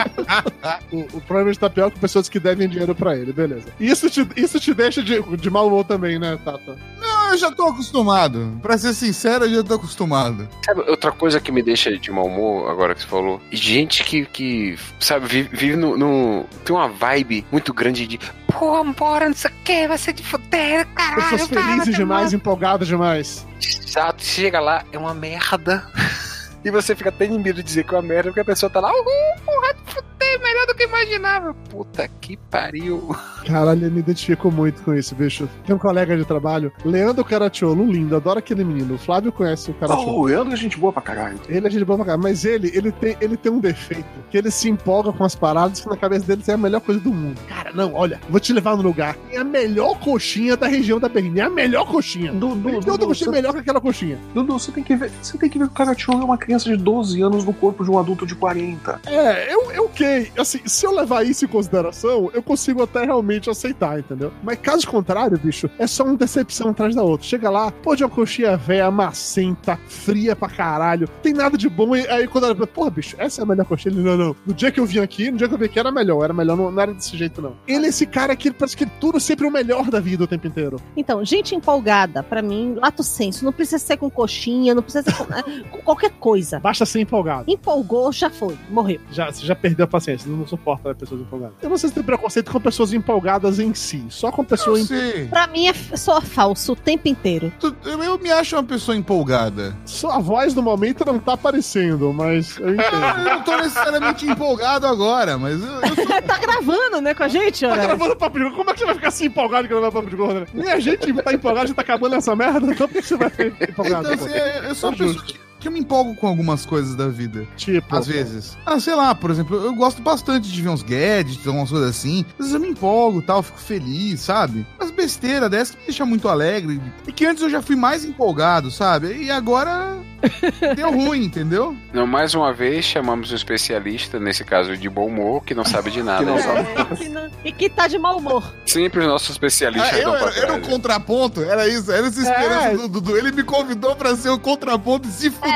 [0.92, 3.68] O, o problema de tapioca com pessoas que devem dinheiro pra ele, beleza.
[3.80, 6.78] Isso te, isso te deixa de, de mau humor também, né, Tata?
[7.00, 8.60] Não, eu já tô acostumado.
[8.62, 10.48] Pra ser sincero, eu já tô acostumado.
[10.66, 14.26] Sabe, outra coisa que me deixa de mau humor, agora que você falou, gente que,
[14.26, 18.20] que sabe, vive, vive no, no- Tem uma vibe muito grande de.
[18.58, 21.30] Pô, bora, não sei o que, vai ser de fuder, caralho.
[21.30, 23.46] Pessoas felizes vai demais, empolgadas demais.
[23.62, 25.86] Exato, você chega lá, é uma merda.
[26.66, 28.70] E você fica até em medo de dizer que é uma merda, porque a pessoa
[28.70, 29.06] tá lá, uhul,
[29.46, 29.94] porra, de
[30.40, 31.54] melhor do que eu imaginava.
[31.70, 33.16] Puta que pariu.
[33.46, 35.50] Caralho, eu me identifico muito com isso, bicho.
[35.66, 38.96] Tem um colega de trabalho, Leandro Caracciolo, lindo, adoro aquele menino.
[38.96, 40.12] O Flávio conhece o Caracciolo.
[40.12, 41.40] Oh, o Leandro é gente boa pra caralho.
[41.48, 44.38] Ele é gente boa pra caralho, mas ele, ele tem, ele tem um defeito, que
[44.38, 47.14] ele se empolga com as paradas que na cabeça dele é a melhor coisa do
[47.14, 47.40] mundo.
[47.48, 49.18] Cara, não, olha, vou te levar no lugar.
[49.32, 52.32] É a melhor coxinha da região da Berlim, é a melhor coxinha.
[52.34, 54.18] Dudu, Ele tem outra Dudu, coxinha melhor que aquela coxinha.
[54.34, 55.12] Dudu, você tem que ver.
[55.22, 57.84] Você tem que ver que o Caracciolo é uma criança de 12 anos no corpo
[57.84, 59.02] de um adulto de 40.
[59.06, 60.27] É, eu, eu ok.
[60.38, 64.32] Assim, se eu levar isso em consideração, eu consigo até realmente aceitar, entendeu?
[64.44, 67.28] Mas caso contrário, bicho, é só uma decepção atrás da outra.
[67.28, 71.96] Chega lá, pô, de uma coxinha velha, macenta, fria pra caralho, tem nada de bom.
[71.96, 73.94] E aí quando ela pô, bicho, essa é a melhor coxinha.
[73.94, 74.36] Ele, não, não.
[74.46, 76.24] No dia que eu vim aqui, no dia que eu vim aqui era melhor.
[76.24, 77.56] Era melhor, não, não era desse jeito, não.
[77.68, 80.28] Ele é esse cara que parece que tudo sempre é o melhor da vida o
[80.28, 80.80] tempo inteiro.
[80.96, 85.14] Então, gente empolgada, pra mim, lato senso, não precisa ser com coxinha, não precisa ser
[85.16, 86.60] com, é, com qualquer coisa.
[86.60, 87.46] Basta ser empolgado.
[87.48, 89.00] Empolgou, já foi, morreu.
[89.12, 91.56] Já, você já perdeu a paciência, não suporta pessoas empolgadas.
[91.62, 95.26] Eu não sei se tem preconceito com pessoas empolgadas em si, só com pessoas sei.
[95.28, 97.52] Pra mim é só falso o tempo inteiro.
[97.60, 99.76] Tu- Eu, eu me acho uma pessoa empolgada.
[99.86, 102.96] Sua voz no momento não tá aparecendo, mas eu entendo.
[103.20, 107.28] Eu não tô necessariamente empolgado agora, mas eu, eu sou tá gravando, né, com a
[107.28, 107.82] gente, Tá olha.
[107.84, 108.50] gravando papo de?
[108.52, 110.48] Como é que você vai ficar assim empolgado vai papo de gordo, né?
[110.54, 113.30] Nem a gente tá empolgado, já tá acabando essa merda, então por que você vai
[113.30, 114.14] ficar empolgado?
[114.14, 116.66] Então, assim, eu eu sou uma Tá pessoa que, que eu me empolgo com algumas
[116.66, 117.46] coisas da vida.
[117.58, 118.58] Tipo, Às vezes.
[118.66, 122.26] Ah, sei lá, por exemplo, eu gosto bastante de ver uns gadgets, algumas coisas assim.
[122.32, 124.66] Às vezes eu me empolgo tal, fico feliz, sabe?
[124.80, 126.82] As besteiras dessas que me deixam muito alegre.
[127.06, 129.14] E que antes eu já fui mais empolgado, sabe?
[129.24, 129.98] E agora
[130.76, 131.76] deu ruim, entendeu?
[131.94, 135.92] Não, mais uma vez, chamamos um especialista, nesse caso de bom humor, que não sabe
[135.92, 136.24] de nada.
[136.24, 136.68] Que não sabe.
[136.78, 138.54] É, que não- e que tá de mau humor.
[138.66, 142.08] Sempre os nossos especialistas Ah, eu dão pra era, era um contraponto, era isso, era
[142.08, 142.78] essa esperança É.
[142.78, 143.18] do Dudu.
[143.18, 145.52] Ele me convidou pra ser o contraponto e se fudeu.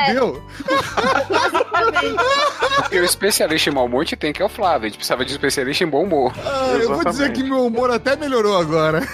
[2.76, 4.86] Porque o especialista em mau humor gente tem, que é o Flávio.
[4.86, 6.32] A gente precisava de um especialista em bom humor.
[6.44, 9.06] Ah, eu vou dizer que meu humor até melhorou agora.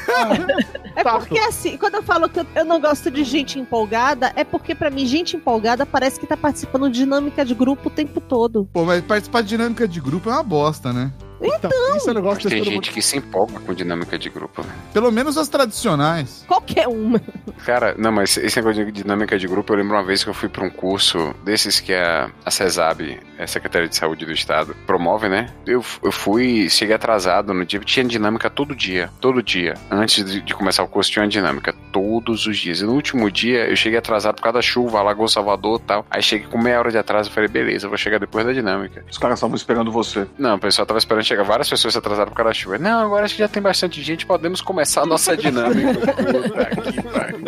[0.97, 4.43] É porque assim, quando eu falo que eu- eu não gosto de gente empolgada, é
[4.45, 8.21] porque pra mim gente empolgada parece que tá participando de dinâmica de grupo o tempo
[8.21, 8.69] todo.
[8.73, 11.13] Pô, mas participar de dinâmica de grupo é uma bosta, né?
[11.41, 14.63] Então, isso é um negócio que Tem gente que se empolga com dinâmica de grupo.
[14.63, 14.73] né?
[14.93, 16.45] Pelo menos as tradicionais.
[16.47, 17.21] Qualquer uma.
[17.65, 20.35] Cara, não, mas esse negócio de dinâmica de grupo, eu lembro uma vez que eu
[20.35, 24.75] fui pra um curso desses que a, a CESAB, a Secretaria de Saúde do Estado,
[24.87, 25.47] promove, né?
[25.67, 29.75] Eu, eu fui, cheguei atrasado no dia, tinha dinâmica todo dia, todo dia.
[29.91, 32.81] Antes de, de começar o curso, tinha uma dinâmica todos os dias.
[32.81, 36.07] E no último dia, eu cheguei atrasado por causa da chuva, alagou Salvador e tal.
[36.11, 38.53] Aí cheguei com meia hora de atraso, eu falei, beleza, eu vou chegar depois da
[38.53, 39.05] dinâmica.
[39.11, 40.27] Os caras estavam esperando você.
[40.39, 42.79] Não, o pessoal tava esperando chegar várias pessoas atrasadas por causa da chuva.
[42.79, 45.95] Não, agora acho que já tem bastante gente, podemos começar a nossa dinâmica.
[46.75, 47.45] Puta que pariu.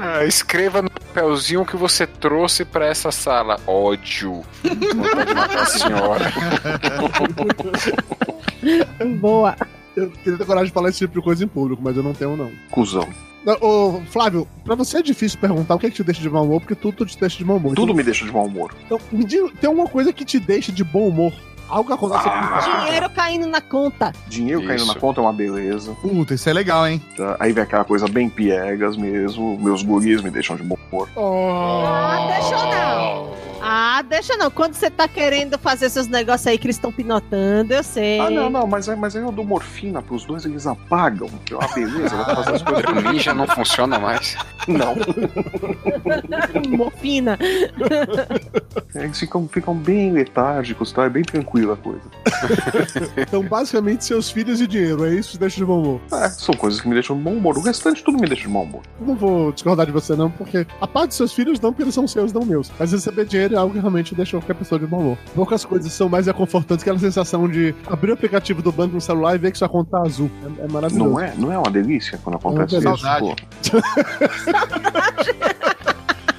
[0.00, 3.60] Ah, escreva no papelzinho o que você trouxe pra essa sala.
[3.66, 4.42] Ódio.
[4.64, 6.32] Vontade de matar a senhora.
[9.20, 9.56] Boa.
[9.94, 12.14] Eu queria ter coragem de falar esse tipo de coisa em público, mas eu não
[12.14, 12.50] tenho, não.
[12.70, 13.06] Cusão.
[13.60, 16.44] Ô, Flávio, pra você é difícil perguntar o que, é que te deixa de mau
[16.44, 17.74] humor, porque tudo te deixa de mau humor.
[17.74, 18.74] Tudo Então, me deixa de mau humor.
[18.86, 21.32] Então, me diga, tem alguma coisa que te deixa de bom humor?
[21.72, 22.84] Algo que acontece Ah.
[22.84, 24.12] Dinheiro caindo na conta.
[24.28, 25.00] Dinheiro caindo na Isso.
[25.00, 25.94] conta é uma beleza.
[26.02, 27.00] Puta, isso é legal, hein?
[27.16, 27.34] tá?
[27.40, 29.58] Aí vem aquela coisa bem piegas mesmo.
[29.58, 31.08] Meus guris me deixam de bom humor.
[31.16, 33.32] Ah, deixa não.
[33.62, 34.50] Ah, deixa não.
[34.50, 38.18] Quando você tá querendo fazer seus negócios aí que eles estão pinotando, eu sei.
[38.20, 41.28] Ah, não, não, mas, aí- mas aí eu dou morfina pros dois, eles apagam.
[41.44, 42.82] Que é uma beleza, vai fazer as coisas.
[42.92, 44.36] O ninja não funciona mais.
[44.68, 44.94] Não,
[46.76, 47.38] Morfina.
[48.94, 51.04] eles ficam, ficam bem letárgicos, tá?
[51.04, 52.00] É bem tranquila a coisa.
[53.16, 56.00] Então, basicamente, seus filhos e dinheiro, é isso que deixa de bom humor.
[56.12, 57.56] É, são coisas que me deixam de bom humor.
[57.58, 58.82] O restante tudo me deixa de bom humor.
[59.00, 61.94] Não vou discordar de você, não, porque a parte dos seus filhos não, porque eles
[61.94, 62.70] são seus, não meus.
[62.78, 65.18] Mas receber dinheiro é algo que realmente deixa qualquer pessoa de bom humor.
[65.34, 69.00] Poucas coisas são mais reconfortantes que aquela sensação de abrir o aplicativo do banco no
[69.00, 70.30] celular e ver que sua conta tá azul.
[70.42, 71.10] É, é maravilhoso.
[71.10, 71.34] Não é?
[71.36, 73.04] Não é uma delícia quando acontece É isso?
[73.20, 73.34] Pô,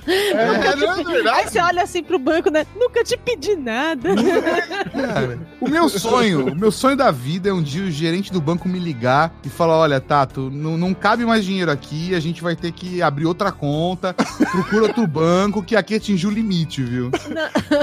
[0.06, 1.30] É, não é verdade?
[1.30, 2.66] Aí você olha assim pro banco, né?
[2.76, 4.10] Nunca te pedi nada.
[4.92, 8.42] Cara, o meu sonho, o meu sonho da vida é um dia o gerente do
[8.42, 12.42] banco me ligar e falar: olha, Tato, não, não cabe mais dinheiro aqui, a gente
[12.42, 17.12] vai ter que abrir outra conta, procura outro banco, que aqui atingiu o limite, viu?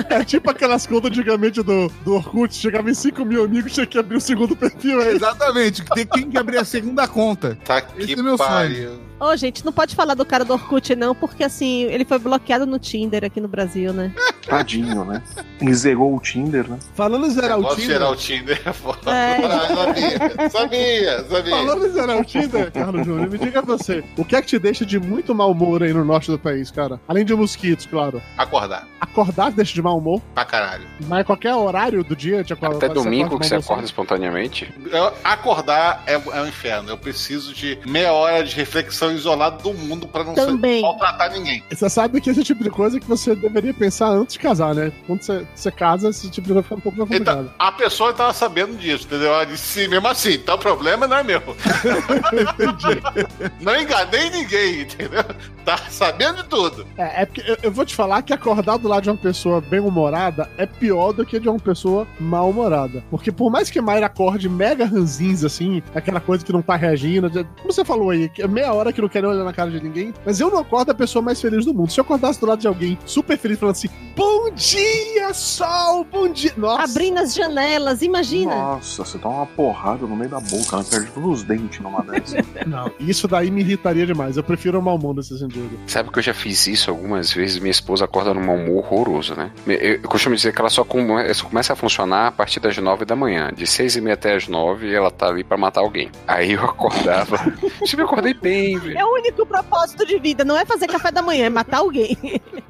[0.09, 3.99] É tipo aquelas contas antigamente do, do Orkut, chegava em 5 mil amigos, tinha que
[3.99, 5.01] abrir o segundo perfil.
[5.01, 7.57] É Exatamente, tem tem que abrir a segunda conta.
[7.65, 9.10] Tá Esse que é meu pariu.
[9.21, 12.65] Ô, gente, não pode falar do cara do Orkut, não, porque assim, ele foi bloqueado
[12.65, 14.13] no Tinder aqui no Brasil, né?
[14.47, 15.23] Tadinho, né?
[15.61, 16.79] Ele zerou o Tinder, né?
[16.95, 17.97] Falando em zerar o Posso Tinder.
[17.99, 19.11] tirar o Tinder é foda.
[19.15, 19.45] É.
[19.45, 21.51] Ah, sabia, sabia, sabia.
[21.57, 24.59] Falando em zerar o Tinder, Carlos Júnior, me diga você, o que é que te
[24.59, 26.99] deixa de muito mau humor aí no norte do país, cara?
[27.07, 28.23] Além de mosquitos, claro.
[28.39, 28.89] Acordar.
[29.01, 30.87] Acordar te deixa de mau humor, Pra caralho.
[31.07, 32.77] mas qualquer horário do dia te acorda.
[32.77, 34.73] Até você domingo acorda que você acorda espontaneamente.
[34.91, 36.89] Eu- acordar é, é um inferno.
[36.89, 40.77] Eu preciso de meia hora de reflexão isolado do mundo pra não Também.
[40.81, 41.63] ser- maltratar ninguém.
[41.71, 44.93] Você sabe que esse tipo de coisa que você deveria pensar antes de casar, né?
[45.07, 47.41] Quando você, você casa, esse tipo de coisa fica um pouco mais complicado.
[47.45, 49.33] Então, a pessoa tava sabendo disso, entendeu?
[49.33, 51.41] Ela disse sim, mesmo assim, então o problema não é meu.
[53.61, 55.25] não enganei ninguém, entendeu?
[55.65, 56.87] Tá sabendo de tudo.
[56.97, 59.61] É, é porque eu, eu vou te falar que acordar do lado de uma pessoa
[59.61, 63.05] bem-humorada é pior do que de uma pessoa mal-humorada.
[63.11, 67.31] Porque por mais que Mayra acorde mega ranzinza, assim, aquela coisa que não tá reagindo,
[67.61, 69.71] como você falou aí, que é meia hora que não quer nem olhar na cara
[69.71, 71.91] de ninguém, mas eu não acordo a pessoa mais feliz do mundo.
[71.91, 76.29] Se eu acordasse do lado de alguém super feliz, falando assim, bom dia, sol, bom
[76.29, 76.53] dia.
[76.57, 76.85] Nossa.
[76.85, 78.55] Abrindo as janelas, imagina.
[78.55, 82.03] Nossa, você dá uma porrada no meio da boca, ela perde todos os dentes numa
[82.03, 82.37] dessa.
[82.67, 84.37] Não, isso daí me irritaria demais.
[84.37, 85.71] Eu prefiro o mau nesse sentido.
[85.87, 87.59] Sabe que eu já fiz isso algumas vezes?
[87.59, 89.51] Minha esposa acorda num mau humor horroroso, né?
[89.67, 92.77] Eu, eu costumo dizer que ela só, come- só começa a funcionar a partir das
[92.79, 93.51] nove da manhã.
[93.55, 96.11] De seis e meia até as nove, ela tá ali pra matar alguém.
[96.27, 97.37] Aí eu acordava.
[97.87, 98.90] Sempre acordei bem, velho.
[98.97, 102.17] É o único propósito de vida, não é fazer café da manhã, é matar alguém.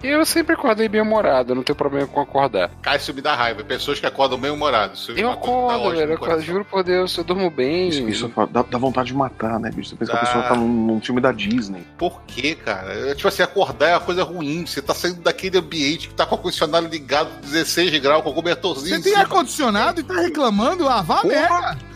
[0.02, 2.70] Eu sempre acordei bem humorado, não tenho problema com acordar.
[2.96, 3.62] Isso me dá raiva.
[3.62, 5.00] Pessoas que acordam bem humorados.
[5.00, 6.12] Isso é Eu dá acordo, velho.
[6.12, 6.40] Eu coração.
[6.42, 7.88] juro por Deus, eu durmo bem.
[7.88, 9.90] Isso, isso dá, dá vontade de matar, né, bicho?
[9.90, 11.86] Você pensa que a pessoa tá num, num filme da Disney.
[11.98, 12.94] Por quê, cara?
[12.94, 14.64] Eu, Tipo assim, acordar é uma coisa ruim.
[14.64, 18.34] Você tá saindo daquele ambiente que tá com o ar-condicionado ligado 16 graus, com o
[18.34, 18.94] cobertorzinho.
[18.94, 20.88] Você em tem ar-condicionado e tá reclamando?
[20.88, 21.89] Ah, vá merda!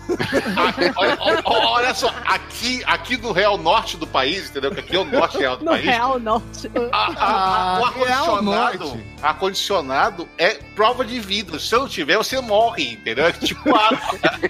[0.96, 4.70] Olha, olha- olha só, aqui, aqui no Real Norte do país, entendeu?
[4.72, 5.84] Que aqui é o norte real do No país.
[5.84, 6.70] Real Norte.
[6.92, 9.04] A- a- a- o Ah, Real ar-condicionado Norte.
[9.22, 11.58] ar-condicionado é prova de vida.
[11.58, 13.26] Se não tiver, você morre, entendeu?
[13.26, 13.98] É tipo água.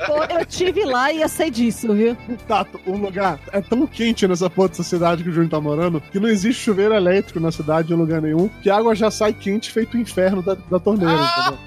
[0.06, 2.16] Pô, eu tive lá e ia sei disso, viu?
[2.48, 6.00] Tato, o lugar é tão quente nessa porra dessa cidade que o Júnior tá morando
[6.00, 9.32] que não existe chuveiro elétrico na cidade em lugar nenhum, que a água já sai
[9.32, 11.58] quente feito o inferno da, da torneira, entendeu?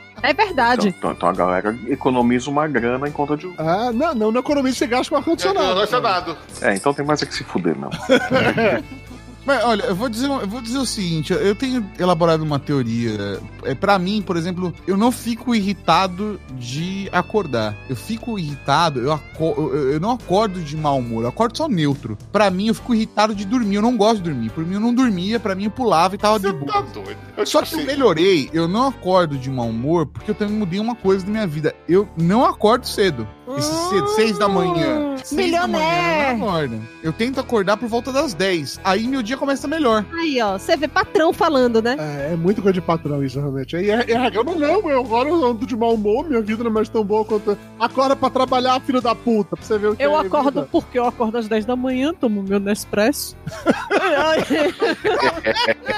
[0.22, 0.88] É verdade.
[0.88, 3.52] Então, então a galera economiza uma grana em conta de.
[3.58, 5.74] Ah, não, não, não economiza esse gasto com ar-condicionado.
[5.74, 6.36] Não é nada.
[6.60, 7.90] É, então tem mais é que se fuder, não.
[9.46, 13.40] Mas olha, eu vou dizer, eu vou dizer o seguinte, eu tenho elaborado uma teoria.
[13.62, 17.76] É para mim, por exemplo, eu não fico irritado de acordar.
[17.88, 22.18] Eu fico irritado, eu, eu, eu não acordo de mau humor, eu acordo só neutro.
[22.32, 23.76] Pra mim, eu fico irritado de dormir.
[23.76, 24.50] Eu não gosto de dormir.
[24.50, 26.72] Por mim, eu não dormia, pra mim eu pulava e tava de boa.
[26.72, 27.16] Tá doido.
[27.36, 30.80] Eu, Só que eu melhorei, eu não acordo de mau humor, porque eu também mudei
[30.80, 31.72] uma coisa na minha vida.
[31.88, 33.28] Eu não acordo cedo.
[33.56, 35.16] Esse cedo, seis da manhã.
[35.22, 36.80] Seis da manhã, eu não acordo.
[37.02, 38.80] Eu tento acordar por volta das 10.
[38.82, 40.04] Aí meu dia começa melhor.
[40.12, 41.96] Aí, ó, você vê patrão falando, né?
[41.98, 43.76] É, é muito coisa de patrão isso, realmente.
[43.76, 46.64] E é, é, eu não, não, eu agora eu ando de mau humor, minha vida
[46.64, 47.56] não é mais tão boa quanto.
[47.78, 50.68] Acorda pra trabalhar, filho da puta, pra você ver o que Eu é acordo vida.
[50.70, 53.36] porque eu acordo às 10 da manhã, tomo meu Nespresso.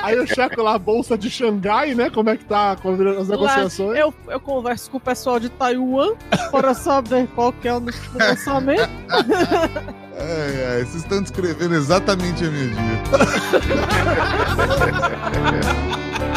[0.03, 2.11] Aí eu checo lá a bolsa de Xangai, né?
[2.11, 3.91] Como é que tá as negociações.
[3.91, 6.13] Lá, eu, eu converso com o pessoal de Taiwan
[6.51, 7.81] para saber qual que é o
[8.15, 8.91] lançamento.
[10.21, 12.77] Ai, ai, vocês estão descrevendo exatamente a minha dia.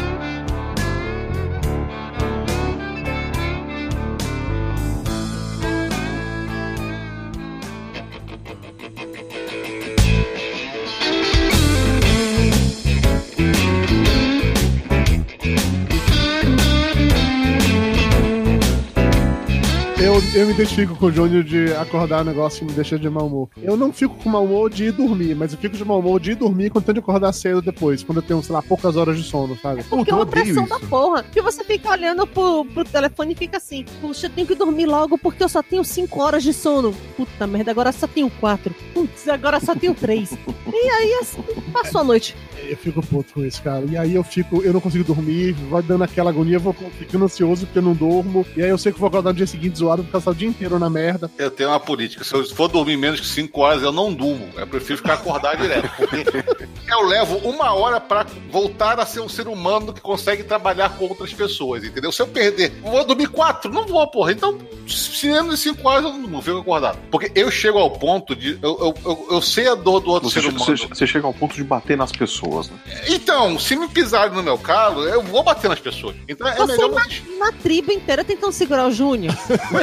[20.33, 23.09] Eu, eu me identifico com o Júnior de acordar um negócio e me deixar de
[23.09, 23.49] mau humor.
[23.57, 26.19] Eu não fico com mau humor de ir dormir, mas eu fico de mau humor
[26.19, 28.95] de ir dormir quando tenho de acordar cedo depois, quando eu tenho, sei lá, poucas
[28.95, 29.83] horas de sono, sabe?
[29.83, 31.23] Porque é uma pressão da porra.
[31.23, 34.85] Que você fica olhando pro, pro telefone e fica assim: Puxa, eu tenho que dormir
[34.85, 36.93] logo porque eu só tenho 5 horas de sono.
[37.17, 38.73] Puta merda, agora só tenho 4.
[38.93, 40.31] Putz, agora só tenho 3.
[40.31, 42.35] e aí assim, passou a noite.
[42.69, 43.83] Eu fico puto com isso, cara.
[43.89, 47.25] E aí eu fico, eu não consigo dormir, vai dando aquela agonia, eu vou ficando
[47.25, 48.45] ansioso porque eu não durmo.
[48.55, 50.35] E aí eu sei que eu vou acordar no dia seguinte zoado, vou passar o
[50.35, 51.29] dia inteiro na merda.
[51.37, 52.23] Eu tenho uma política.
[52.23, 54.47] Se eu for dormir menos que 5 horas, eu não durmo.
[54.55, 55.89] Eu prefiro ficar acordado direto.
[55.97, 60.89] Porque eu levo uma hora pra voltar a ser um ser humano que consegue trabalhar
[60.97, 62.11] com outras pessoas, entendeu?
[62.11, 64.31] Se eu perder, vou dormir 4, não vou, porra.
[64.31, 66.97] Então, se menos de 5 horas, eu não durmo, fico acordado.
[67.09, 68.57] Porque eu chego ao ponto de.
[68.61, 70.65] Eu, eu, eu, eu sei a dor do outro Você, ser humano.
[70.65, 72.77] você- você chega ao ponto de bater nas pessoas, né?
[73.07, 76.15] Então, se me pisarem no meu calo, eu vou bater nas pessoas.
[76.27, 79.33] Então é Você melhor uma, uma tribo inteira tentando segurar o Júnior.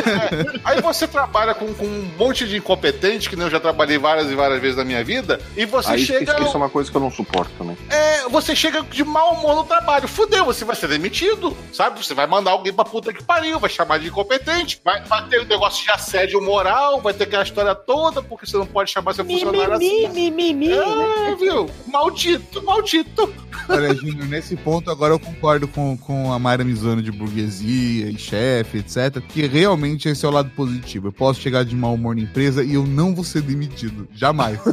[0.64, 4.30] Aí você trabalha com, com um monte de incompetente, que nem eu já trabalhei várias
[4.30, 6.32] e várias vezes na minha vida, e você Aí, chega.
[6.32, 7.76] isso, isso é uma coisa que eu não suporto também.
[7.90, 10.06] É, você chega de mau humor no trabalho.
[10.06, 12.04] Fudeu, você vai ser demitido, sabe?
[12.04, 15.40] Você vai mandar alguém pra puta que pariu, vai chamar de incompetente, vai, vai ter
[15.40, 19.14] um negócio de assédio moral, vai ter aquela história toda, porque você não pode chamar
[19.14, 20.08] seu funcionário assim.
[20.08, 20.72] Mi, mi, mi, mi.
[20.72, 21.70] É, viu?
[21.86, 23.32] Maldito, maldito.
[23.68, 28.18] Olha, Júnior, nesse ponto agora eu concordo com, com a Mayra Mizuno de burguesia e
[28.18, 29.20] chefe, etc.
[29.28, 31.08] Que realmente esse é o lado positivo.
[31.08, 34.08] Eu posso chegar de mau humor na empresa e eu não vou ser demitido.
[34.14, 34.58] Jamais.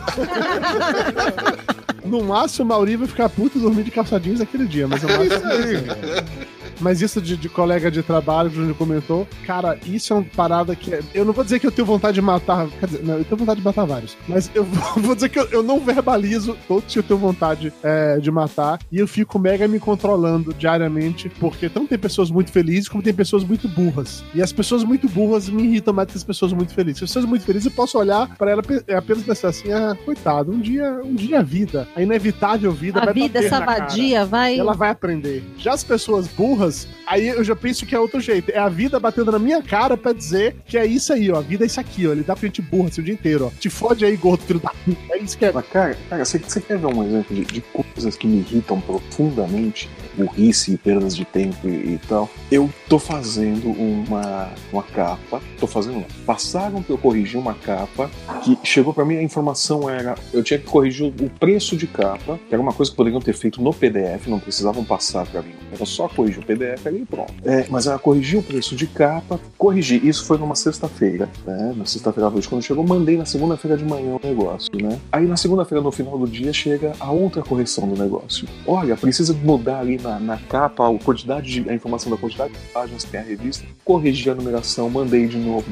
[2.05, 5.03] No máximo, o Mauri vai ficar puto e dormir de calça jeans aquele dia, mas
[5.03, 6.25] o É máximo isso aí.
[6.79, 10.25] Mas isso de, de colega de trabalho, que o Júnior comentou, cara, isso é uma
[10.35, 10.93] parada que.
[10.93, 12.67] é- Eu não vou dizer que eu tenho vontade de matar.
[12.79, 14.17] Quer dizer, não, eu tenho vontade de matar vários.
[14.27, 17.71] Mas eu vou, vou dizer que eu, eu não verbalizo todos que eu tenho vontade
[17.83, 18.79] é, de matar.
[18.91, 23.13] E eu fico mega me controlando diariamente, porque tanto tem pessoas muito felizes como tem
[23.13, 24.23] pessoas muito burras.
[24.33, 27.03] E as pessoas muito burras me irritam mais que as pessoas muito felizes.
[27.03, 29.95] As pessoas muito felizes, eu posso olhar pra ela pe- é apenas pensar assim: ah,
[30.05, 31.87] coitado, um dia, um dia a vida.
[31.95, 34.57] A inevitável vida A vai vida, essa vadia, vai.
[34.57, 35.43] Ela vai aprender.
[35.57, 36.64] Já as pessoas burras,
[37.07, 38.51] aí eu já penso que é outro jeito.
[38.51, 41.37] É a vida batendo na minha cara pra dizer que é isso aí, ó.
[41.37, 42.11] A vida é isso aqui, ó.
[42.11, 43.59] Ele dá pra gente burra assim, o dia inteiro, ó.
[43.59, 44.97] Te fode aí, gordo, filho da puta.
[45.11, 45.51] É isso que é.
[45.51, 48.79] Mas, cara, cara você, você quer ver um exemplo de, de coisas que me irritam
[48.81, 49.89] profundamente?
[50.15, 52.29] Burrice e perdas de tempo e, e tal.
[52.51, 55.41] Eu tô fazendo uma, uma capa.
[55.59, 56.05] Tô fazendo.
[56.25, 58.09] Passaram pra eu corrigir uma capa
[58.43, 60.15] que chegou pra mim, a informação era.
[60.33, 63.33] Eu tinha que corrigir o preço de capa, que era uma coisa que poderiam ter
[63.33, 65.53] feito no PDF, não precisavam passar pra mim.
[65.71, 66.54] Era só corrigir o PDF
[66.85, 67.33] ali e pronto.
[67.43, 70.05] É, mas era corrigir o preço de capa, corrigir.
[70.05, 71.73] Isso foi numa sexta-feira, né?
[71.75, 74.99] Na sexta-feira noite, quando chegou, mandei na segunda-feira de manhã o negócio, né?
[75.11, 78.47] Aí na segunda-feira, no final do dia, chega a outra correção do negócio.
[78.65, 82.59] Olha, precisa mudar ali na, na capa a quantidade de, a informação da quantidade de
[82.73, 85.65] páginas que tem a revista, corrigi a numeração, mandei de novo.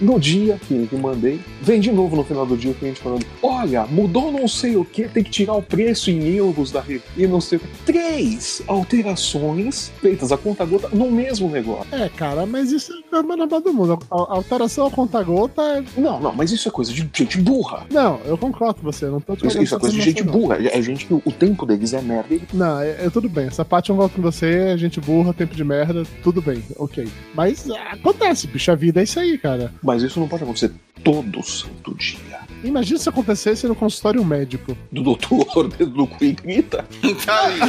[0.00, 3.24] No dia que eu mandei, vem de novo no final do dia o cliente falando:
[3.42, 7.08] Olha, mudou não sei o que, tem que tirar o preço em euros da revista.
[7.16, 7.66] E não sei o que.
[7.84, 11.86] Três alterações feitas a conta gota no mesmo negócio.
[11.92, 13.98] É, cara, mas isso é mais normal do mundo.
[14.10, 16.00] A, alteração a conta-gota é.
[16.00, 17.86] Não, não, mas isso é coisa de gente burra.
[17.90, 19.06] Não, eu concordo com você.
[19.06, 20.56] Não tô te Isso, isso é coisa de gente burra.
[20.58, 22.34] É gente que o, tempo deles é merda.
[22.34, 23.46] e Não, é, é tudo bem.
[23.46, 27.06] Essa parte eu volto com você, é gente burra, tempo de merda, tudo bem, ok.
[27.34, 29.72] Mas ah, acontece, bicho, a vida é isso aí, cara.
[29.86, 30.72] Mas isso não pode acontecer
[31.04, 32.40] todo santo dia.
[32.66, 34.76] Imagina se acontecesse no consultório médico.
[34.90, 36.84] Do doutor, do Quingrita.
[37.24, 37.60] Tá aí.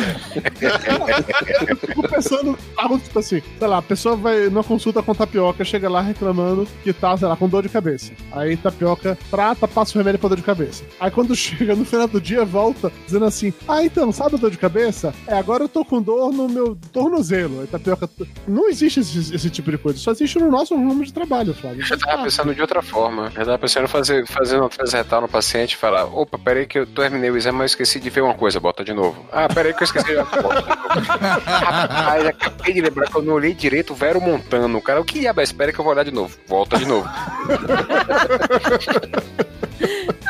[1.67, 5.63] Eu fico pensando, algo tipo assim, sei lá, a pessoa vai numa consulta com tapioca,
[5.63, 8.11] chega lá reclamando que tá, sei lá, com dor de cabeça.
[8.31, 10.83] Aí tapioca trata, passa o remédio pra dor de cabeça.
[10.99, 14.51] Aí quando chega no final do dia, volta dizendo assim: Ah, então, sabe a dor
[14.51, 15.13] de cabeça?
[15.27, 17.61] É, agora eu tô com dor no meu tornozelo.
[17.61, 18.09] Aí tapioca.
[18.47, 21.85] Não existe esse, esse tipo de coisa, só existe no nosso rumo de trabalho, Flávio.
[21.89, 23.31] Eu tava pensando de outra forma.
[23.35, 26.85] Eu tava pensando em fazer, fazer transretal no paciente e falar: opa, peraí que eu
[26.85, 29.25] terminei o exame, mas esqueci de ver uma coisa, bota de novo.
[29.31, 30.15] Ah, peraí que eu esqueci de.
[30.15, 34.77] Rapaz, acabei de lembrar que eu não olhei direito o Vero montando.
[34.77, 35.43] O cara, o que diabo é?
[35.43, 36.37] Espera que eu vou olhar de novo.
[36.47, 37.07] Volta de novo.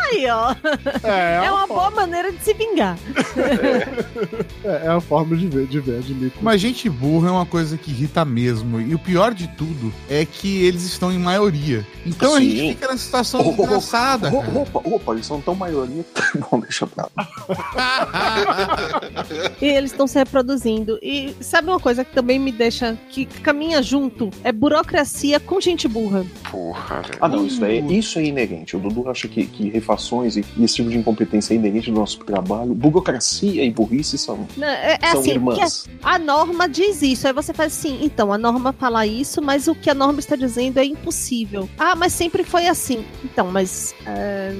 [0.09, 0.55] Aí, ó.
[1.03, 2.97] É, É uma boa maneira de se vingar.
[4.63, 6.37] É, é a forma de ver, de ver, admito.
[6.41, 8.79] Mas gente burra é uma coisa que irrita mesmo.
[8.79, 11.85] E o pior de tudo é que eles estão em maioria.
[12.05, 12.49] Então a Sim.
[12.49, 14.31] gente fica nessa situação Oh, oh, oh, engraçada.
[14.33, 16.05] oh, Opa, opa, eles são tão maioria.
[16.51, 17.27] Bom, deixa pra lá.
[19.61, 20.97] E eles estão se reproduzindo.
[21.01, 22.97] E sabe uma coisa que também me deixa.
[23.09, 24.29] que caminha junto?
[24.43, 26.25] É burocracia com gente burra.
[26.49, 27.17] Porra, velho.
[27.21, 28.75] Ah, não, isso é, isso é inerente.
[28.75, 32.19] O Dudu acha que, que refações e, esse tipo de incompetência é inerente do nosso
[32.19, 32.73] trabalho.
[32.73, 35.83] Burocracia e burrice são, Não, é, é são assim, irmãs.
[35.87, 37.27] que a norma diz isso.
[37.27, 40.35] Aí você faz assim, então, a norma fala isso, mas o que a norma está
[40.35, 41.69] dizendo é impossível.
[41.77, 43.05] Ah, mas sempre foi assim.
[43.23, 44.55] Então, mas é,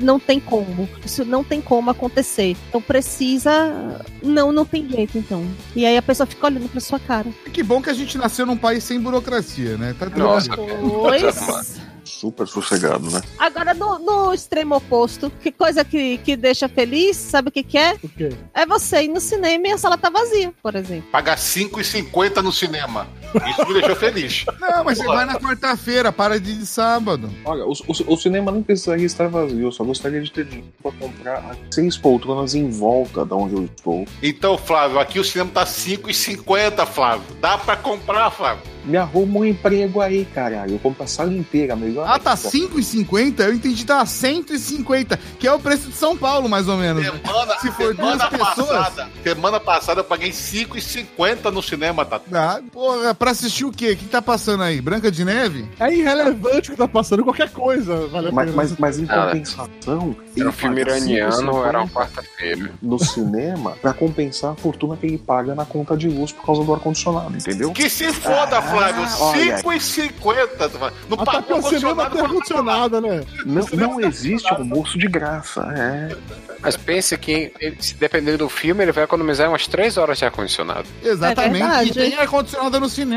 [0.00, 0.88] não tem como.
[1.04, 2.56] Isso não tem como acontecer.
[2.68, 4.00] Então precisa.
[4.22, 5.44] Não, não tem jeito, então.
[5.74, 7.28] E aí a pessoa fica olhando pra sua cara.
[7.52, 9.94] Que bom que a gente nasceu num país sem burocracia, né?
[9.98, 10.50] Tá Nossa.
[10.56, 11.80] Pois.
[12.20, 13.22] Super sossegado, né?
[13.38, 17.78] Agora, no, no extremo oposto, que coisa que, que deixa feliz, sabe o que, que
[17.78, 17.96] é?
[18.02, 18.28] O quê?
[18.52, 21.10] É você ir no cinema e a sala tá vazia, por exemplo.
[21.10, 23.08] Pagar 5,50 no cinema.
[23.50, 24.44] Isso me deixou feliz.
[24.60, 27.30] Não, mas você vai na quarta-feira, para de ir de sábado.
[27.44, 30.72] Olha, o, o- o cinema não precisaria estar vazio, eu só gostaria de ter dinheiro
[30.82, 34.04] pra comprar as seis poltronas em volta de onde eu estou.
[34.22, 37.22] Então, Flávio, aqui o cinema tá 5,50, Flávio.
[37.40, 38.62] Dá pra comprar, Flávio.
[38.82, 40.72] Me arruma um emprego aí, caralho.
[40.74, 42.08] Eu compro a sala inteira, melhor.
[42.08, 43.40] Ah, tá 5,50?
[43.44, 47.04] Eu entendi, tá 150, que é o preço de São Paulo, mais ou menos.
[47.04, 52.20] Semana, Se for semana duas pessoas- passada, semana passada eu paguei 5,50 no cinema, tá?
[52.32, 53.90] Ah, porra, pra assistir o quê?
[53.92, 54.80] O que tá passando aí?
[54.80, 55.68] Branca de Neve?
[55.78, 58.06] É irrelevante o que tá passando, qualquer coisa.
[58.06, 58.56] Vale a Mas, pena.
[58.56, 60.16] mas, mas em Ah, compensação.
[60.38, 62.70] Era um filme iraniano, era uma 5,50 quarta-feira.
[62.80, 66.64] No cinema, pra compensar a fortuna que ele paga na conta de luz por causa
[66.64, 67.72] do ar-condicionado, entendeu?
[67.72, 69.02] Que se foda, Ah, Flávio.
[69.20, 69.58] olha.
[69.58, 70.70] 5,50.
[71.10, 73.22] Não porque o cinema tem ar-condicionado, né?
[73.44, 76.16] Não, não existe almoço de graça, é.
[76.62, 80.86] Mas pense que, se dependendo do filme, ele vai economizar umas 3 horas de ar-condicionado.
[81.02, 81.56] Exatamente.
[81.62, 81.90] É verdade.
[81.90, 83.09] e tem ar-condicionado no cinema.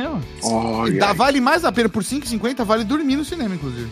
[0.44, 3.89] Olha, dá, vale mais a pena por 5,50, vale dormir no cinema, inclusive.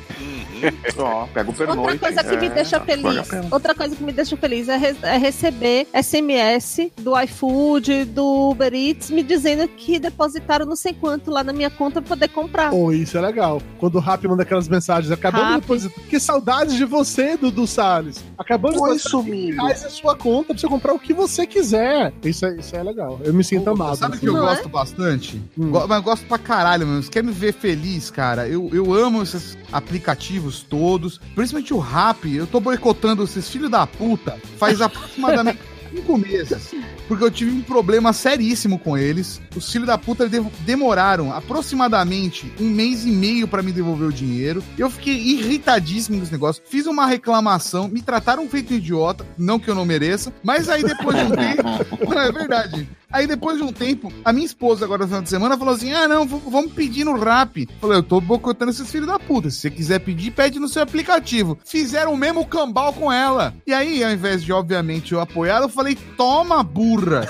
[0.98, 2.00] Ó, pega o Outra pernoite.
[2.00, 4.78] coisa que me é, deixa vale a feliz, outra coisa que me deixa feliz é,
[4.78, 10.94] re- é receber SMS do iFood, do Uber Eats, me dizendo que depositaram não sei
[10.94, 12.70] quanto lá na minha conta pra poder comprar.
[12.72, 13.62] Pô, isso é legal.
[13.80, 16.04] Quando o Rap manda aquelas mensagens, acabamos de depositar.
[16.06, 18.24] Que saudades de você, Dudu Salles.
[18.38, 19.24] Acabamos de depositar
[19.66, 22.14] reais em sua conta pra você comprar o que você quiser.
[22.24, 23.20] Isso é, isso é legal.
[23.24, 23.96] Eu me sinto amado.
[23.96, 24.26] Sabe o assim.
[24.26, 24.50] que eu Não é?
[24.56, 25.42] gosto bastante?
[25.58, 25.70] Hum.
[25.72, 27.02] Go- mas gosto pra caralho, mano.
[27.04, 28.48] Você quer me ver feliz, cara?
[28.48, 31.20] Eu, eu amo esses aplicativos todos.
[31.36, 32.26] Principalmente o Rap.
[32.26, 36.76] Eu tô boicotando esses filhos da puta faz aproximadamente cinco meses.
[37.08, 39.42] Porque eu tive um problema seríssimo com eles.
[39.56, 44.14] Os filhos da puta de- demoraram aproximadamente um mês e meio pra me devolver o
[44.14, 44.64] dinheiro.
[44.78, 46.62] Eu fiquei irritadíssimo com esse negócio.
[46.66, 49.26] Fiz uma reclamação, me trataram feito idiota.
[49.38, 50.34] Não que eu não mereça.
[50.44, 51.64] Mas aí depois de um tempo.
[52.10, 52.88] Não, é verdade.
[53.12, 55.92] Aí depois de um tempo, a minha esposa agora no final de semana falou assim:
[55.92, 57.68] ah, não, vamos pedir no rap.
[57.82, 59.50] Falei, eu tô boicotando esses filhos da puta.
[59.50, 61.58] Se você quiser pedir, pede no seu aplicativo.
[61.66, 63.54] Fizeram o mesmo cambal com ela.
[63.68, 66.64] E aí, ao invés de, obviamente, eu apoiar, eu falei, toma,
[66.96, 67.28] burra.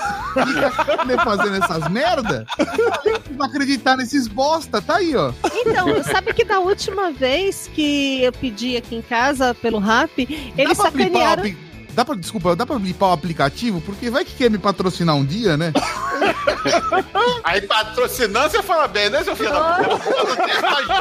[1.04, 2.46] Fica fazendo essas merda.
[3.36, 5.32] Não acreditar nesses bosta, tá aí, ó.
[5.54, 10.76] Então, sabe que da última vez que eu pedi aqui em casa pelo Rap, eles
[10.76, 11.42] sacanearam.
[11.42, 11.56] apli-
[11.94, 13.80] Dá pra, desculpa, dá pra blipar o aplicativo?
[13.80, 15.72] Porque vai que quer me patrocinar um dia, né?
[17.44, 20.02] Aí patrocinando, você fala bem, né, seu filho da puta?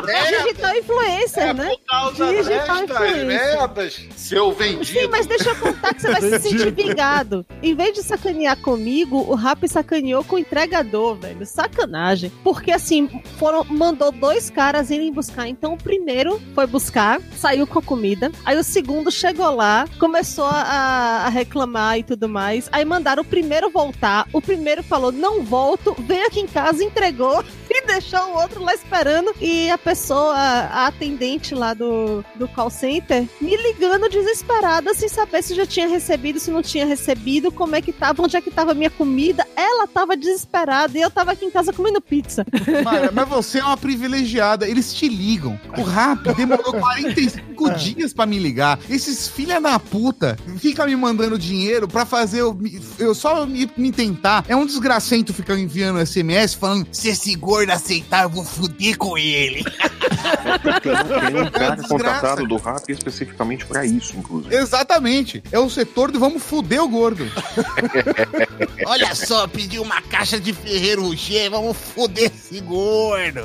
[0.44, 1.70] Digital influencer, né?
[1.70, 3.26] Por causa Digital influencer.
[3.26, 4.86] merdas, seu vendido.
[4.86, 7.46] Sim, mas deixa eu contar que você vai se sentir vingado.
[7.62, 11.46] Em vez de sacanear comigo, o Rap sacaneou com o entregador, velho.
[11.46, 12.32] Sacanagem.
[12.44, 15.48] Porque assim, foram, mandou dois caras irem buscar.
[15.48, 18.32] Então o primeiro foi buscar, saiu com a comida.
[18.46, 22.70] Aí o segundo chegou lá, começou a, a reclamar e tudo mais.
[22.72, 24.28] Aí mandaram o primeiro voltar.
[24.34, 27.44] O primeiro falou: não volto, vem aqui em casa, entregou.
[27.74, 29.34] E deixou o outro lá esperando.
[29.40, 35.42] E a pessoa, a atendente lá do, do call center, me ligando desesperada, sem saber
[35.42, 38.52] se já tinha recebido, se não tinha recebido, como é que tava, onde é que
[38.52, 39.48] tava a minha comida.
[39.56, 42.46] Ela tava desesperada e eu tava aqui em casa comendo pizza.
[42.84, 45.58] Mara, mas você é uma privilegiada, eles te ligam.
[45.78, 48.80] O Rap demorou 45 dias pra me ligar.
[48.90, 50.38] Esses filha da puta
[50.72, 52.58] ficam me mandando dinheiro pra fazer eu,
[52.98, 54.44] eu só me, me tentar.
[54.48, 59.18] É um desgracento ficar enviando SMS falando: se esse gordo aceitar, eu vou fuder com
[59.18, 59.64] ele.
[59.64, 60.82] Tem,
[61.32, 61.88] tem um cara Desgraça.
[61.88, 64.56] contratado do Rap especificamente pra isso, inclusive.
[64.56, 65.44] Exatamente.
[65.52, 67.26] É o setor do vamos fuder o gordo.
[68.86, 73.40] Olha só, pedi uma caixa de Ferreiro Rocher, vamos foder esse gordo.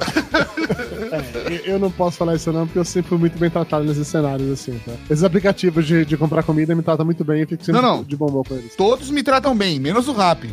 [1.12, 3.84] É, eu- eu não posso falar isso não, porque eu sempre fui muito bem tratado
[3.84, 4.92] nesses cenários, assim, tá?
[5.10, 8.02] Esses aplicativos de, de comprar comida me tratam muito bem e fico sempre Não, não.
[8.04, 8.74] de bom humor com eles.
[8.76, 10.48] Todos me tratam bem, menos o rap.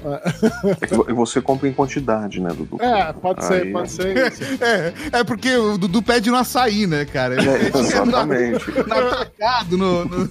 [0.82, 2.78] É vo- você compra em quantidade, né, Dudu?
[2.82, 4.14] É, pode ser, Aí- pode ser.
[4.62, 7.36] É, é porque o Dudu pede no açaí, né, cara?
[7.36, 8.70] Ele É, exatamente.
[8.72, 10.30] No, no atacado, no, no-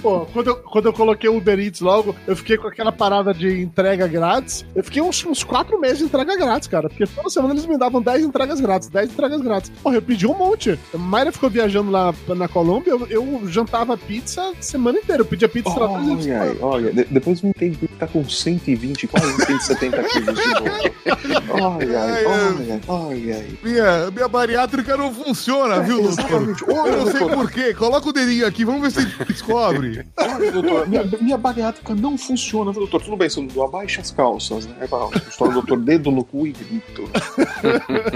[0.00, 3.32] Pô, quando eu, quando eu coloquei o Uber Eats logo, eu fiquei com aquela parada
[3.32, 4.64] de entrega grátis.
[4.74, 6.88] Eu fiquei uns, uns quatro meses de entrega grátis, cara.
[6.88, 9.70] Porque toda semana eles me davam 10 entregas grátis, 10 entregas grátis.
[9.82, 10.78] Porra, eu pedi um monte.
[10.94, 15.22] A Mayra ficou viajando lá na Colômbia, eu, eu jantava pizza a semana inteira.
[15.22, 19.06] Eu pedia pizza pra por Olha olha, de- depois me entendi que tá com 120,
[19.06, 20.64] quase 170 quilos de novo.
[21.50, 26.42] Olha olha, olha minha, minha bariátrica não funciona, viu, doutor?
[26.68, 27.36] Olha, Eu não sei doutor.
[27.36, 27.74] por quê.
[27.74, 30.06] Coloca o dedinho aqui, vamos ver se a gente descobre.
[30.16, 33.02] Olha, doutor, minha, minha bariátrica não funciona, viu, doutor?
[33.02, 34.74] Tudo bem, seu Dudu, abaixa as calças, né?
[35.28, 37.08] História, doutor, dedo no cu e grito.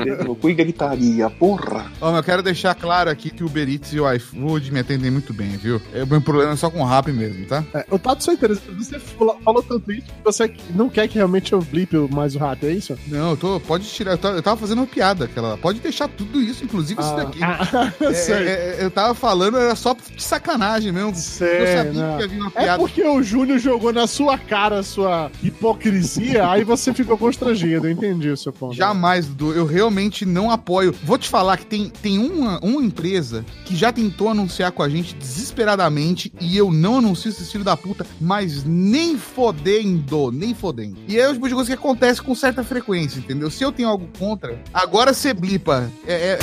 [0.05, 1.91] dedo no cu e gritaria, porra.
[2.01, 4.81] Ó, mas eu quero deixar claro aqui que o Uber Eats e o iFood me
[4.81, 5.81] atendem muito bem, viu?
[5.93, 7.65] É, O meu problema é só com o rap mesmo, tá?
[7.75, 8.73] É, o Tato só interessante.
[8.85, 12.39] Você falou, falou tanto isso que você não quer que realmente eu blipe mais o
[12.39, 12.97] rato, é isso?
[13.07, 13.61] Não, eu tô.
[13.61, 14.13] Pode tirar.
[14.13, 15.57] Eu, tô- eu tava fazendo uma piada, aquela.
[15.57, 17.39] Pode deixar tudo isso, inclusive isso Ah, daqui.
[17.43, 21.15] ah, eu É, é, é, eu tava falando, era só de sacanagem mesmo.
[21.15, 22.17] Sei, eu sabia né?
[22.19, 22.79] que havia uma É piada.
[22.79, 27.87] porque o Júnior jogou na sua cara a sua hipocrisia, aí você ficou constrangido.
[27.87, 28.75] Eu entendi o seu ponto.
[28.75, 29.53] Jamais, Dudu.
[29.53, 30.95] Eu realmente não apoio.
[31.05, 34.89] Vou te falar que tem, tem uma, uma empresa que já tentou anunciar com a
[34.89, 40.99] gente desesperadamente e eu não anuncio esse filho da puta, mas nem fodendo, nem fodendo.
[41.09, 43.51] E é o tipo de coisa que acontece com certa frequência, entendeu?
[43.51, 45.91] Se eu tenho algo contra, agora você blipa.
[46.07, 46.39] É, é-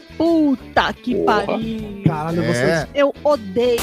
[0.24, 1.46] Puta que Porra.
[1.46, 2.02] pariu.
[2.06, 2.46] Caralho, É.
[2.52, 2.86] vocês.
[2.94, 3.80] Eu odeio.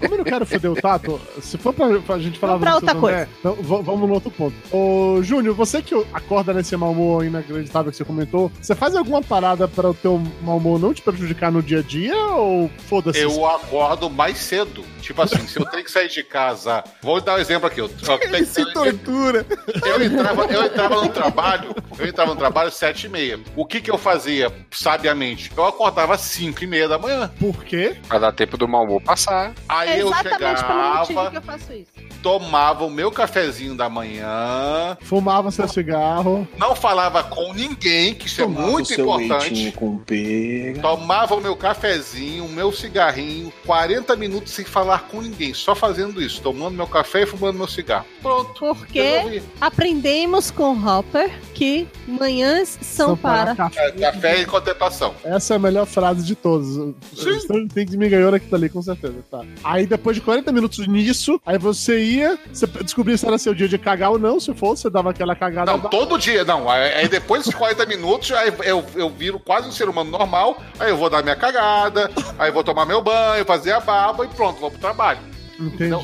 [0.00, 2.74] Como eu não quero foder o Tato, se for pra, pra gente falar Vamos pra
[2.76, 3.16] outra coisa.
[3.18, 4.54] André, então, vamos no outro ponto.
[4.74, 9.20] Ô, Júnior, você que acorda nesse mau humor inacreditável que você comentou, você faz alguma
[9.22, 13.20] parada para o teu mau humor não te prejudicar no dia a dia ou foda-se?
[13.20, 14.82] Eu acordo mais cedo.
[15.02, 16.82] Tipo assim, se eu tenho que sair de casa.
[17.02, 17.80] Vou dar um exemplo aqui.
[17.80, 19.44] Eu, eu, Ele se tortura.
[19.84, 23.38] eu entrava, eu entrava no trabalho, eu entrava no trabalho às sete e meia.
[23.54, 25.33] O que que eu fazia, sabiamente?
[25.56, 27.30] Eu acordava às cinco e meia da manhã.
[27.38, 27.96] Por quê?
[28.08, 29.52] Pra dar tempo do mau humor passar.
[29.68, 31.86] Aí É eu exatamente pelo motivo chegava, que eu faço isso.
[32.22, 36.46] tomava o meu cafezinho da manhã, Fumava seu cigarro.
[36.56, 39.72] não falava com ninguém, que isso é Tomava muito seu importante.
[39.72, 40.80] com pera.
[40.80, 46.20] Tomava o meu cafezinho, o meu cigarrinho, 40 minutos sem falar com ninguém, só fazendo
[46.22, 48.06] isso, tomando meu café e fumando meu cigarro.
[48.22, 48.74] Pronto.
[48.74, 49.42] Porque resolvi.
[49.60, 53.54] aprendemos com Hopper que manhãs são, São para.
[53.54, 53.86] café.
[53.88, 55.14] É, café e contemplação.
[55.24, 56.94] Essa é a melhor frase de todos.
[57.14, 57.68] Sim.
[57.68, 59.14] Tem que me ganhou naquilo ali, com certeza.
[59.30, 59.42] Tá.
[59.62, 63.68] Aí depois de 40 minutos nisso, aí você ia, você descobria se era seu dia
[63.68, 64.38] de cagar ou não.
[64.38, 65.72] Se fosse, você dava aquela cagada.
[65.72, 66.68] Não, todo dia, não.
[66.68, 70.90] Aí depois dos 40 minutos, aí eu, eu viro quase um ser humano normal, aí
[70.90, 74.28] eu vou dar minha cagada, aí eu vou tomar meu banho, fazer a barba e
[74.28, 75.20] pronto, vou pro trabalho.
[75.58, 75.84] Entendi.
[75.84, 76.02] Então,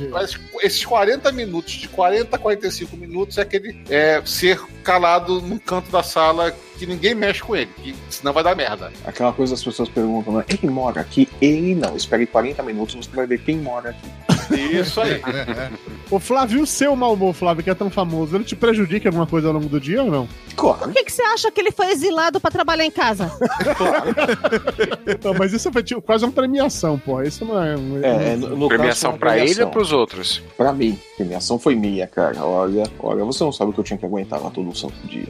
[0.62, 5.90] esses 40 minutos, de 40 a 45 minutos, é aquele é, ser calado num canto
[5.90, 8.90] da sala que ninguém mexe com ele, que senão vai dar merda.
[9.04, 10.44] Aquela coisa as pessoas perguntam, né?
[10.48, 11.28] Ele mora aqui?
[11.40, 11.94] Ele não.
[11.94, 14.08] Espere 40 minutos, você vai ver quem mora aqui.
[14.76, 15.20] Isso aí.
[16.10, 19.10] O Flávio, o seu mau humor, Flávio, que é tão famoso, ele te prejudica em
[19.10, 20.28] alguma coisa ao longo do dia ou não?
[20.56, 20.80] Claro.
[20.80, 23.30] Por que, que você acha que ele foi exilado pra trabalhar em casa?
[25.22, 27.22] Não, mas isso foi tipo, quase uma premiação, pô.
[27.22, 27.76] Isso não é.
[27.76, 30.42] um- É, no, no Premiação caso, pra ele ou pros outros?
[30.56, 30.98] Pra mim.
[31.16, 32.44] Premiação foi minha, cara.
[32.44, 35.28] Olha, olha, você não sabe o que eu tinha que aguentar lá todo santo dia.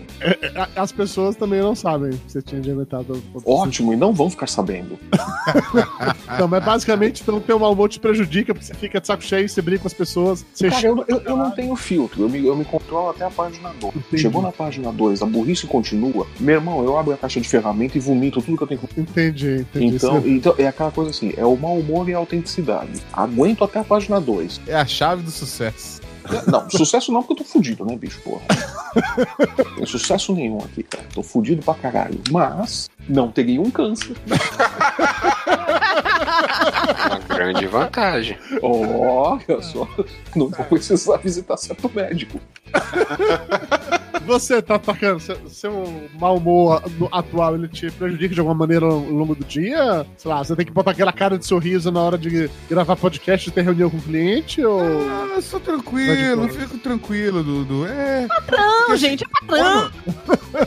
[0.57, 3.21] A- As pessoas também não sabem que você tinha adiantado.
[3.45, 4.99] Ótimo, e não vão ficar sabendo.
[6.39, 9.49] Não, mas basicamente, pelo teu mau humor te prejudica, porque você fica de saco cheio,
[9.49, 10.47] você briga com as pessoas.
[10.55, 13.31] Você Cara, eu, eu, eu não tenho filtro, eu me, eu me controlo até a
[13.31, 14.21] página 2.
[14.21, 16.27] Chegou na página 2, a burrice continua.
[16.39, 19.01] Meu irmão, eu abro a caixa de ferramenta e vomito tudo que eu tenho que
[19.01, 19.97] Entendi, entendi.
[19.97, 22.93] Então, então, é aquela coisa assim, é o mau humor e a autenticidade.
[23.13, 24.61] Aguento até a página 2.
[24.67, 26.01] É a chave do sucesso.
[26.47, 28.43] Não, sucesso não, porque eu tô fudido, né, bicho, porra?
[29.65, 31.05] Não tem sucesso nenhum aqui, cara.
[31.15, 32.21] Tô fudido pra caralho.
[32.31, 34.17] Mas, não teria um câncer.
[37.07, 38.39] Uma grande vantagem.
[38.63, 39.89] Olha só,
[40.35, 42.41] não vou precisar visitar certo médico.
[44.27, 49.01] Você tá atacando, seu, seu mau humor atual, ele te prejudica de alguma maneira ao
[49.01, 50.07] longo do dia?
[50.17, 53.49] Sei lá, você tem que botar aquela cara de sorriso na hora de gravar podcast
[53.49, 54.65] e ter reunião com o cliente?
[54.65, 54.81] Ou.
[54.81, 57.87] Ah, eu sou tranquilo, fico tranquilo, Dudu.
[57.87, 58.27] É.
[58.29, 59.91] Patrão, gente, é patrão.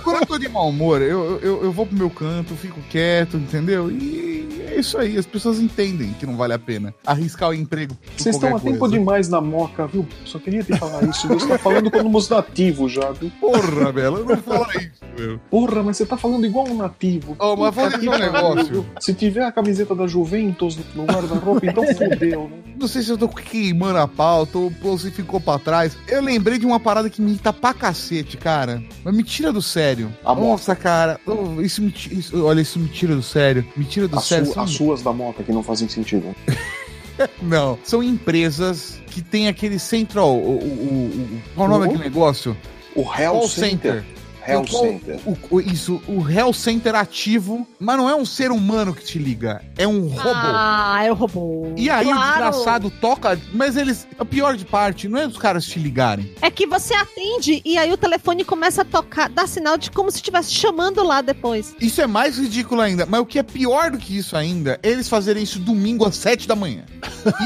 [0.03, 3.37] Quando eu tô de mau humor, eu, eu, eu vou pro meu canto, fico quieto,
[3.37, 3.91] entendeu?
[3.91, 4.32] E
[4.73, 7.95] é isso aí, as pessoas entendem que não vale a pena arriscar o emprego.
[8.17, 10.05] Vocês estão a qualquer tempo demais na moca, viu?
[10.25, 11.27] Só queria te falar isso.
[11.27, 13.31] Você tá falando como um nativo já, viu?
[13.39, 15.39] Porra, Bela, não fala isso, meu.
[15.49, 17.35] Porra, mas você tá falando igual um nativo.
[17.39, 18.85] Ô, mas vou Puta dizer que um negócio.
[18.99, 22.57] Se tiver a camiseta da Juventus no guarda-roupa, então fudeu, né?
[22.79, 25.95] Não sei se eu tô queimando a pauta ou você ficou pra trás.
[26.07, 28.83] Eu lembrei de uma parada que me irrita pra cacete, cara.
[29.03, 30.11] Mas me tira do sério.
[30.25, 31.19] A Nossa, cara.
[31.25, 33.63] oh, Isso me isso- olha, isso me tira do sério.
[33.77, 34.47] Me tira do As, sério.
[34.47, 36.35] su- São- as suas da moca que não fazem sentido.
[37.41, 40.35] Não, são empresas que tem aquele central.
[40.35, 42.57] O, o, o- qual o nome daquele negócio?
[42.95, 44.03] O Hell Call Center.
[44.47, 45.19] Hell Qual- Center.
[45.25, 49.17] o- o- isso, o Hell Center ativo, mas não é um ser humano que te
[49.19, 50.29] liga, é um robô.
[50.33, 51.73] Ah, é o robô.
[51.77, 52.27] E aí o Claro.
[52.51, 54.05] desgraçado toca, mas eles.
[54.19, 56.31] A pior de parte não é os caras te ligarem.
[56.41, 60.09] É que você atende e aí o telefone começa a tocar, dá sinal de como
[60.11, 61.73] se estivesse chamando lá depois.
[61.79, 63.05] Isso é mais ridículo ainda.
[63.05, 66.15] Mas o que é pior do que isso ainda, é eles fazerem isso domingo às
[66.15, 66.83] 7 da manhã.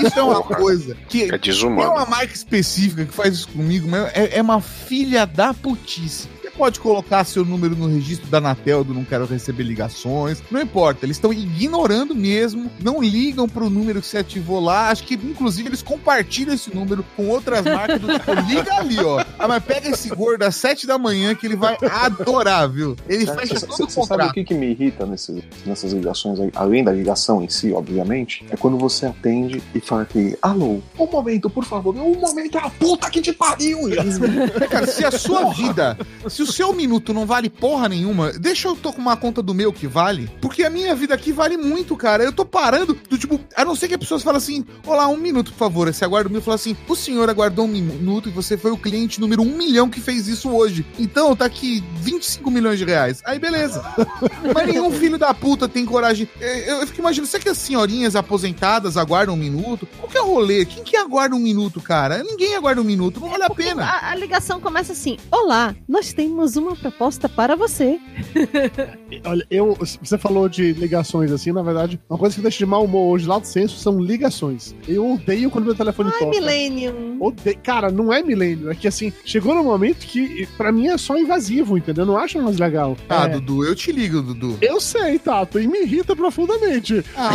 [0.04, 1.24] Isso é uma coisa que.
[1.34, 1.92] É desumano.
[1.92, 6.28] uma marca específica que faz isso comigo, mas é, é uma filha da putice.
[6.42, 10.42] Você pode colocar seu número no registro da Anatel do não quero receber ligações.
[10.50, 14.90] Não importa, eles estão ignorando mesmo, não ligam pro número que você ativou lá.
[14.90, 19.24] Acho que, inclusive, eles compartilham esse número com outras marcas do tipo, liga ali, ó.
[19.38, 22.96] Ah, mas pega esse gordo às 7 da manhã que ele vai adorar, viu?
[23.08, 24.34] Ele Cara, fecha Você todo o você sabe o contrato.
[24.34, 28.56] que, que me irrita nesse- nessas ligações, aí, além da ligação em si, obviamente, é
[28.56, 32.70] quando você atende e fala que, alô, um momento, por favor, um momento, é a
[32.70, 33.80] puta que te pariu!
[34.70, 35.98] Cara, se a sua vida,
[36.30, 39.54] se o seu minuto não vale porra nenhuma, deixa eu tô com uma conta do
[39.54, 42.24] meu que vale, porque a minha vida aqui vale muito, cara.
[42.24, 45.18] Eu tô parando do tipo, a não ser que a pessoa fale assim: Olá, um
[45.18, 45.92] minuto, por favor.
[45.92, 48.72] Você aguarda um minuto e fala assim: O senhor aguardou um minuto e você foi
[48.72, 50.86] o cliente número um milhão que fez isso hoje.
[51.00, 53.22] Então tá aqui 25 milhões de reais.
[53.26, 53.84] Aí beleza.
[54.54, 56.28] Mas nenhum filho da puta tem coragem.
[56.40, 59.88] Eu, eu fico imaginando, será que as senhorinhas aposentadas aguardam um minuto?
[59.98, 60.66] Qual que é o rolê?
[60.66, 62.24] Quem que aguarda um minuto, cara?
[62.24, 63.86] Ninguém aguarda um minuto, não vale a pena.
[63.86, 68.00] A, a ligação começa assim: Olá, nós temos uma proposta para você.
[69.26, 72.84] Olha, eu, você falou de ligações assim, na verdade, uma coisa que deixa de mau
[72.86, 74.76] humor hoje lá do senso são ligações.
[74.88, 76.32] Eu odeio quando meu telefone Ai, toca.
[76.32, 77.18] Millennium.
[77.20, 77.58] Odeio.
[77.64, 81.18] Cara, não é milênio, é que assim, chegou no momento que pra mim é só
[81.18, 82.04] invasivo, entendeu?
[82.04, 82.96] Eu não acho mais legal.
[83.10, 84.58] Ah, É, Dudu, eu te ligo, Dudu.
[84.62, 87.04] Eu sei, Tato, e me irrita profundamente.
[87.16, 87.30] Ah,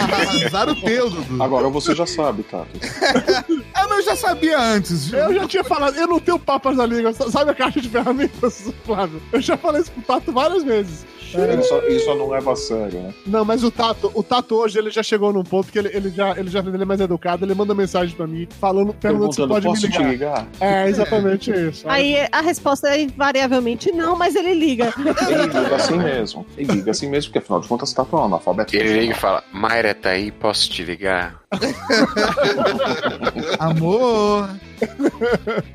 [0.47, 1.43] azar o teu, Dudu.
[1.43, 2.68] Agora você já sabe, Tato.
[3.74, 5.09] Ah, mas eu já sabia antes.
[5.09, 5.18] viu?
[5.18, 8.70] Eu já tinha falado, eu não tenho papas na língua, sabe a caixa de ferramentas,
[8.85, 9.20] Flávio?
[9.31, 11.07] Eu já falei isso pro Tato várias vezes.
[11.35, 13.14] Ele só, ele só não leva a sério, né?
[13.27, 16.11] Não, mas o Tato, o Tato hoje ele já chegou num ponto que ele, ele
[16.11, 19.47] já, ele já ele é mais educado, ele manda mensagem pra mim, falando, perguntando se
[19.47, 20.11] pode me posso te ligar.
[20.11, 20.47] ligar?
[20.61, 21.89] É, exatamente isso.
[21.89, 24.93] Aí a resposta é invariavelmente não, mas ele liga.
[24.99, 26.47] Ele liga assim mesmo.
[26.57, 28.77] Ele liga assim mesmo, porque afinal de contas tá um analfabeto.
[28.77, 31.41] Ele liga e fala: Mayra tá aí, posso te ligar?
[33.59, 34.49] Amor.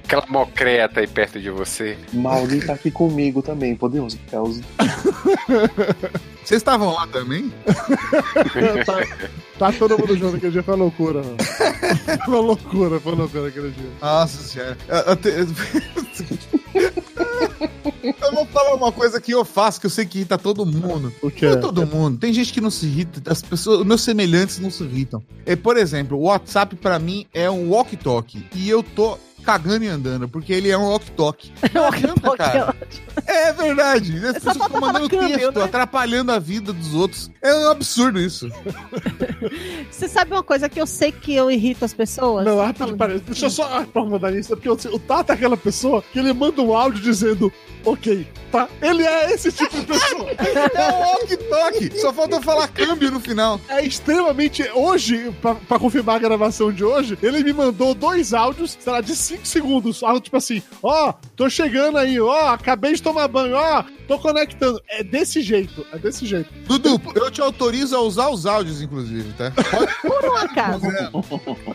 [0.03, 1.97] Aquela mocreia tá aí perto de você.
[2.13, 4.17] Mauri tá aqui comigo também, podemos?
[4.31, 4.61] Elza?
[6.43, 7.51] Vocês estavam lá também?
[8.85, 8.97] tá,
[9.59, 11.37] tá todo mundo junto aquele dia, foi uma loucura, mano.
[12.25, 13.89] Foi uma loucura, foi uma loucura aquele dia.
[14.01, 14.77] Nossa senhora.
[14.87, 15.29] Eu, eu te-
[18.03, 21.13] Eu vou falar uma coisa que eu faço, que eu sei que irrita todo mundo.
[21.21, 21.47] O quê?
[21.47, 22.17] Não é todo mundo.
[22.17, 25.23] Tem gente que não se irrita, as pessoas, meus semelhantes não se irritam.
[25.45, 28.45] É, por exemplo, o WhatsApp pra mim é um walkie-talkie.
[28.53, 29.17] E eu tô
[29.47, 31.53] cagando e andando, porque ele é um walkie-talkie.
[31.73, 32.75] Não adianta, cara.
[33.25, 34.17] É verdade.
[34.17, 35.63] As só pessoas ficam mandando câmbio, texto, né?
[35.63, 37.31] atrapalhando a vida dos outros.
[37.41, 38.51] É um absurdo isso.
[39.89, 42.45] Você sabe uma coisa que eu sei que eu irrito as pessoas?
[42.45, 43.19] Não, rápido, peraí.
[43.21, 46.75] Deixa eu só aprofundar nisso, porque o, Tato é aquela pessoa que ele manda um
[46.75, 47.49] áudio dizendo,
[47.91, 48.67] ok, tá?
[48.81, 50.27] Ele é esse tipo de pessoa.
[50.77, 51.99] É um walkie-talkie.
[51.99, 53.59] Só falta falar câmbio no final.
[53.69, 54.63] É extremamente.
[54.73, 59.01] Hoje, pra, pra confirmar a gravação de hoje, ele me mandou dois áudios, sei lá,
[59.01, 60.03] de 5 segundos.
[60.03, 64.81] Algo tipo assim: ó, tô chegando aí, ó, acabei de tomar banho, ó, tô conectando.
[64.89, 66.49] É desse jeito, é desse jeito.
[66.67, 69.51] Dudu, eu te autorizo a usar os áudios, inclusive, tá?
[70.01, 70.81] Por um acaso.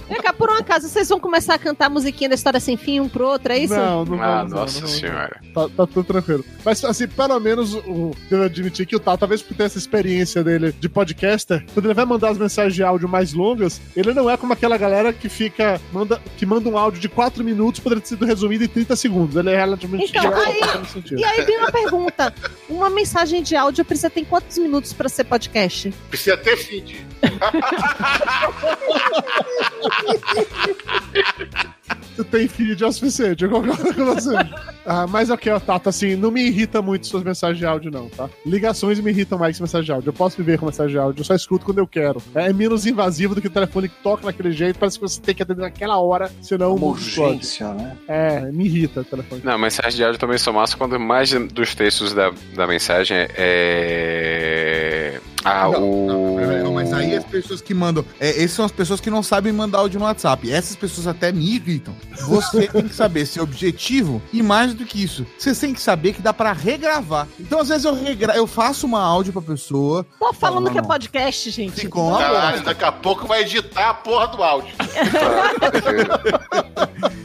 [0.09, 2.77] Vem cá, por um acaso, vocês vão começar a cantar a musiquinha da história sem
[2.77, 3.75] fim um pro outro, é isso?
[3.75, 5.01] Não, não Ah, vamos, não, nossa não vamos.
[5.01, 5.41] senhora.
[5.55, 6.45] Tá, tá tudo tranquilo.
[6.65, 10.45] Mas, assim, pelo menos, o, devo admitir que o Tal, talvez por ter essa experiência
[10.45, 14.31] dele de podcaster, quando ele vai mandar as mensagens de áudio mais longas, ele não
[14.31, 18.03] é como aquela galera que fica, manda, que manda um áudio de 4 minutos, poderia
[18.03, 19.37] ter sido resumido em 30 segundos.
[19.37, 21.19] Ele é relativamente Então, direto, aí-.
[21.19, 22.33] E aí vem uma pergunta:
[22.69, 25.93] uma mensagem de áudio precisa ter quantos minutos pra ser podcast?
[26.09, 27.05] Precisa ter feed.
[32.17, 34.37] Tu tem feed é o suficiente, eu concordo com você.
[34.85, 38.09] Ah, mas ok, ó, Tato, assim, não me irrita muito suas mensagens de áudio, não,
[38.09, 38.29] tá?
[38.45, 40.09] Ligações me irritam mais que mensagem de áudio.
[40.09, 42.23] Eu posso viver com mensagem de áudio, eu só escuto quando eu quero.
[42.35, 45.35] É menos invasivo do que o telefone que toca naquele jeito, parece que você tem
[45.35, 47.97] que atender naquela hora, senão Uma urgência, né?
[48.09, 49.41] É, me irrita o telefone.
[49.45, 55.21] Não, mensagem de áudio também são massa quando mais dos textos da, da mensagem é.
[55.45, 56.07] Ah, o.
[56.07, 58.05] Não, É, mas aí as pessoas que mandam.
[58.21, 60.51] É, essas são as pessoas que não sabem mandar áudio no WhatsApp.
[60.51, 61.95] Essas pessoas até me irritam.
[62.29, 66.13] Você tem que saber ser objetivo e mais do que isso, você tem que saber
[66.13, 67.27] que dá pra regravar.
[67.39, 68.35] Então, às vezes, eu regra...
[68.37, 70.07] eu faço uma áudio pra pessoa.
[70.19, 70.89] Tô falando Não, que é não.
[70.89, 71.73] podcast, gente.
[71.81, 74.73] Ficou uma Caralho, daqui a pouco vai editar a porra do áudio.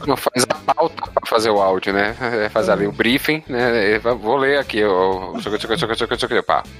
[0.06, 2.16] Não faz a pauta pra fazer o áudio, né?
[2.20, 3.96] É, Faz ali o briefing, né?
[3.96, 4.80] Eu Vou ler aqui.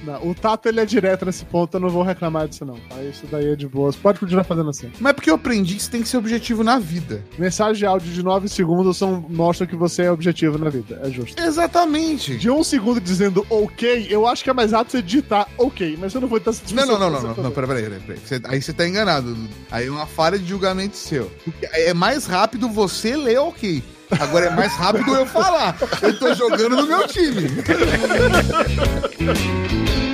[0.03, 2.75] Não, o Tato, ele é direto nesse ponto, eu não vou reclamar disso, não.
[2.75, 3.01] Tá?
[3.03, 3.95] Isso daí é de boas.
[3.95, 4.91] Pode continuar fazendo assim.
[4.99, 7.23] Mas é porque eu aprendi que você tem que ser objetivo na vida.
[7.37, 10.99] Mensagem de áudio de 9 segundos são, mostram que você é objetivo na vida.
[11.03, 11.41] É justo.
[11.41, 12.37] Exatamente.
[12.37, 16.13] De um segundo dizendo ok, eu acho que é mais rápido você digitar ok, mas
[16.13, 18.19] eu não vou estar Não, não, não, não, não, não, peraí, peraí, peraí.
[18.23, 19.37] Você- aí você tá enganado.
[19.71, 21.31] Aí é uma falha de julgamento seu.
[21.71, 23.83] É mais rápido você ler ok.
[24.19, 25.77] Agora é mais rápido eu falar.
[26.01, 27.47] Eu tô jogando no meu time.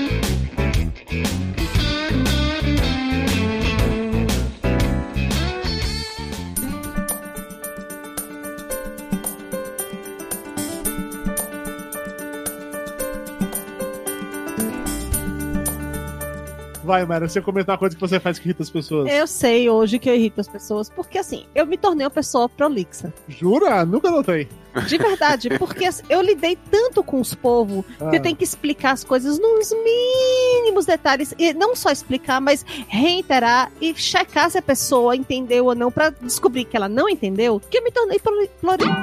[16.86, 19.12] Vai, Mara, você comentar uma coisa que você faz que irrita as pessoas.
[19.12, 22.48] Eu sei hoje que eu irrito as pessoas, porque assim, eu me tornei uma pessoa
[22.48, 23.12] prolixa.
[23.28, 23.84] Jura?
[23.84, 24.48] Nunca notei.
[24.88, 28.10] De verdade, porque eu lidei tanto com os povos Ah.
[28.10, 31.34] que eu tenho que explicar as coisas nos mínimos detalhes.
[31.38, 36.10] E não só explicar, mas reiterar e checar se a pessoa entendeu ou não, pra
[36.10, 38.50] descobrir que ela não entendeu, que eu me tornei proli-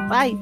[0.08, 0.36] Vai.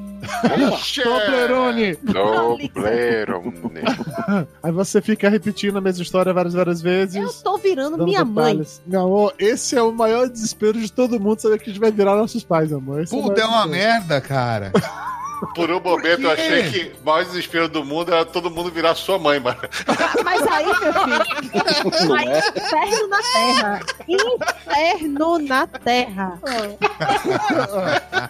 [1.03, 1.95] Toblerone!
[2.03, 3.41] Dobleiro.
[4.61, 7.15] Aí você fica repetindo a mesma história várias, várias vezes.
[7.15, 8.51] Eu tô virando minha mãe.
[8.57, 8.81] detalhes.
[8.85, 11.91] Não, ô, esse é o maior desespero de todo mundo saber que a gente vai
[11.91, 13.01] virar nossos pais, amor.
[13.01, 14.71] Esse o Puta, é uma merda, cara.
[15.55, 18.95] Por um momento eu achei que o maior desespero do mundo era todo mundo virar
[18.95, 19.57] sua mãe, mano.
[20.23, 23.79] Mas aí, meu filho, aí, inferno na terra.
[24.07, 26.39] Inferno na terra.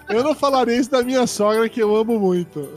[0.09, 2.69] Eu não falaria isso da minha sogra, que eu amo muito.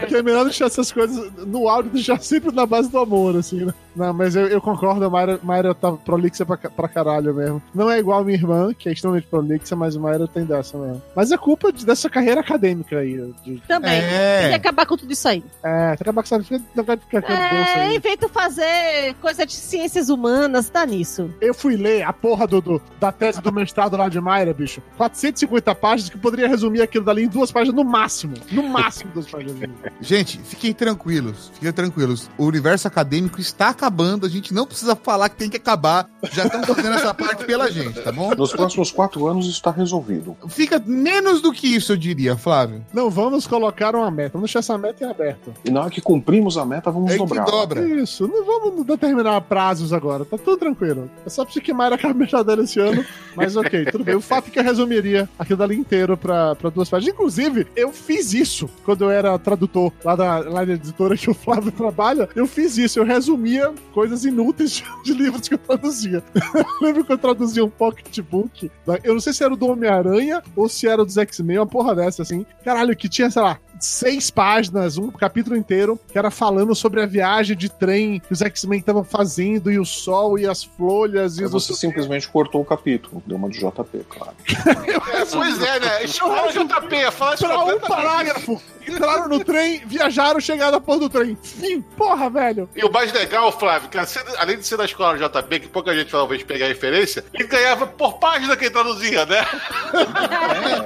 [0.00, 3.64] Porque é melhor deixar essas coisas no áudio, deixar sempre na base do amor, assim,
[3.64, 3.74] né?
[3.94, 7.62] Não, mas eu, eu concordo, a Mayra, Mayra tá prolixa pra, pra caralho mesmo.
[7.74, 10.78] Não é igual a minha irmã, que é extremamente prolixa, mas o Mayra tem dessa
[10.78, 11.02] mesmo.
[11.14, 13.16] Mas é culpa de- dessa carreira acadêmica aí.
[13.44, 13.92] De, Também.
[14.00, 14.40] É.
[14.42, 15.42] Tem que acabar com tudo isso aí.
[15.62, 17.96] é, tem que acabar com essa não vai ficar com a É, aí.
[17.96, 21.30] em vez de fazer coisa de ciências humanas, dá nisso.
[21.40, 24.82] Eu fui ler a porra do, do- da tese do mestrado lá de Mayra, bicho.
[24.96, 28.34] 450 páginas que poderia resumir aquilo dali em duas páginas no máximo.
[28.52, 29.56] No máximo duas páginas.
[30.00, 32.30] Gente, fiquem tranquilos, fiquem tranquilos.
[32.38, 33.89] O universo acadêmico está acabando,
[34.24, 36.08] a gente não precisa falar que tem que acabar.
[36.32, 38.30] Já estão fazendo essa parte pela gente, tá bom?
[38.34, 40.36] Nos próximos quatro anos isso está resolvido.
[40.48, 42.84] Fica menos do que isso, eu diria, Flávio.
[42.92, 45.52] Não vamos colocar uma meta, vamos deixar essa meta em aberto.
[45.64, 47.44] E na hora que cumprimos a meta, vamos É que dobrar.
[47.44, 47.80] dobra.
[47.88, 51.10] Isso, não vamos determinar prazos agora, tá tudo tranquilo.
[51.26, 54.14] É só preciso que Mayra acabe o mestrado dela esse ano, mas ok, tudo bem.
[54.14, 57.14] O fato é que eu resumiria aquilo dali inteiro pra, pra duas páginas.
[57.14, 61.34] Inclusive, eu fiz isso quando eu era tradutor lá da, lá da editora que o
[61.34, 62.28] Flávio trabalha.
[62.34, 66.22] Eu fiz isso, eu resumia coisas inúteis de, de livros que eu traduzia.
[66.54, 68.70] Eu lembro que eu traduzia um pocketbook.
[68.86, 71.58] da- Eu não sei se era o do Homem-Aranha ou se era o dos X-Men,
[71.58, 72.44] uma porra dessa, assim.
[72.64, 77.06] Caralho, que tinha, sei lá, seis páginas, um capítulo inteiro, que era falando sobre a
[77.06, 81.44] viagem de trem que os X-Men estavam fazendo, e o sol, e as folhas, e
[81.44, 81.50] os.
[81.50, 83.22] você simplesmente cortou o capítulo.
[83.26, 84.34] Deu uma de JP, claro.
[84.46, 86.06] É, pois é, né?
[86.08, 88.60] Fala JP, fala isso Pra um parágrafo!
[88.86, 91.38] Entraram no trem, viajaram, chegaram na porra do trem.
[91.42, 92.68] Sim, porra, velho.
[92.74, 93.98] E o mais legal, Flávio, que
[94.38, 98.14] além de ser da escola JP, que pouca gente talvez pegar referência, ele ganhava por
[98.14, 99.46] página que ele traduzia, né?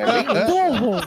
[0.00, 1.00] É, é Burro!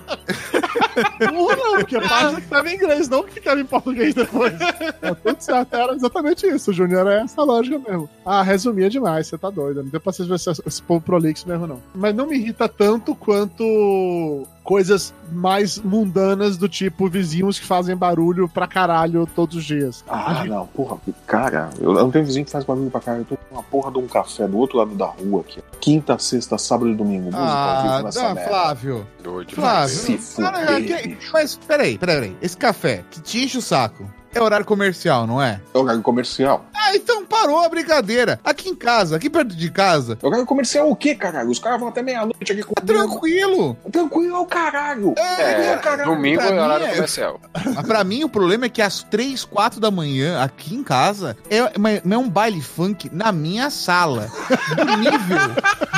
[1.33, 4.53] Burro não, Porque a página que tava em inglês, não que ficava em português depois.
[5.01, 6.71] É tudo certo, era exatamente isso.
[6.71, 8.09] Júnior é essa lógica mesmo.
[8.25, 9.83] Ah, resumia demais, você tá doido.
[9.83, 11.83] Não deu pra vocês ver esse, esse povo prolixo mesmo, não.
[11.93, 18.49] Mas não me irrita tanto quanto coisas mais mundanas do tipo vizinhos que fazem barulho
[18.49, 20.03] pra caralho todos os dias.
[20.09, 23.21] Ah, não, porra, cara, eu não tenho vizinho que faz barulho pra caralho.
[23.21, 25.63] Eu tô com uma porra de um café do outro lado da rua aqui.
[25.79, 27.25] Quinta, sexta, sábado e domingo.
[27.31, 28.49] Música ao vivo Ah, nessa dá, merda.
[28.49, 29.07] Flávio.
[29.23, 29.95] Doido Flávio.
[29.95, 31.29] Se Cara, fuder, que- bicho.
[31.31, 32.37] mas peraí, peraí, peraí.
[32.41, 34.03] Esse café que te enche o saco
[34.33, 35.59] é horário comercial, não é?
[35.73, 36.65] É horário comercial.
[36.73, 38.39] Ah, então parou a brincadeira.
[38.43, 41.49] Aqui em casa, aqui perto de casa, Horário comercial o quê, caralho?
[41.49, 43.75] Os caras vão até meia-noite aqui com tranquilo.
[43.91, 45.13] Tranquilo é o caralho.
[45.17, 46.11] É, caralho.
[46.15, 47.39] domingo pra é horário é- comercial.
[47.75, 51.35] Mas pra mim o problema é que às 3, 4 da manhã, aqui em casa,
[51.49, 51.71] é, é-
[52.09, 54.27] é um baile funk na minha sala.
[54.75, 55.37] Do nível,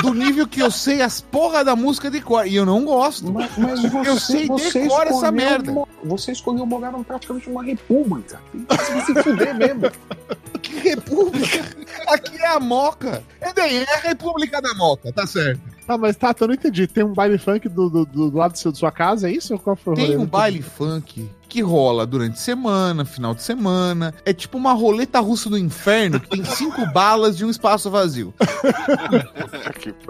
[0.01, 2.47] do nível que eu sei as porra da música de cor.
[2.47, 3.31] E eu não gosto.
[3.31, 5.71] Mas, mas você, Eu sei você decora essa escolheu merda.
[5.71, 8.18] mo- Você escolheu morar praticamente uma república.
[8.21, 9.91] Você vai se fuder mesmo.
[10.61, 11.65] Que república?
[12.07, 13.23] Aqui é a Moca.
[13.41, 15.61] É bem, é a República da Moca, tá certo.
[15.89, 16.85] Ah, mas tá, eu não entendi.
[16.85, 19.57] Tem um baile funk do, do, do lado do seu- da sua casa, é isso?
[19.57, 19.95] Qual foi?
[19.95, 24.13] Tem um baile funk que rola durante semana, final de semana.
[24.23, 28.31] É tipo uma roleta russa do inferno que tem cinco balas de um espaço vazio.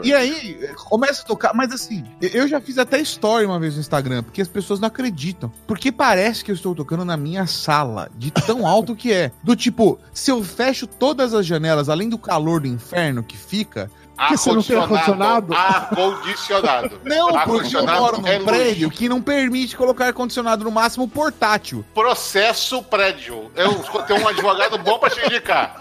[0.04, 3.80] E aí, começa a tocar, mas assim, eu já fiz até story uma vez no
[3.82, 5.52] Instagram, porque as pessoas não acreditam.
[5.68, 9.32] Porque parece que eu estou tocando na minha sala, de tão alto que é.
[9.44, 13.90] Do tipo, se eu fecho todas as janelas, além do calor do inferno que fica.
[14.20, 15.54] Porque você não tem ar-condicionado?
[15.54, 17.00] Ar-condicionado.
[17.06, 21.86] Não, porque eu moro num é prédio que não permite colocar ar-condicionado no máximo portátil.
[21.94, 23.50] Processo prédio.
[23.56, 25.78] Eu tenho um advogado bom pra te indicar.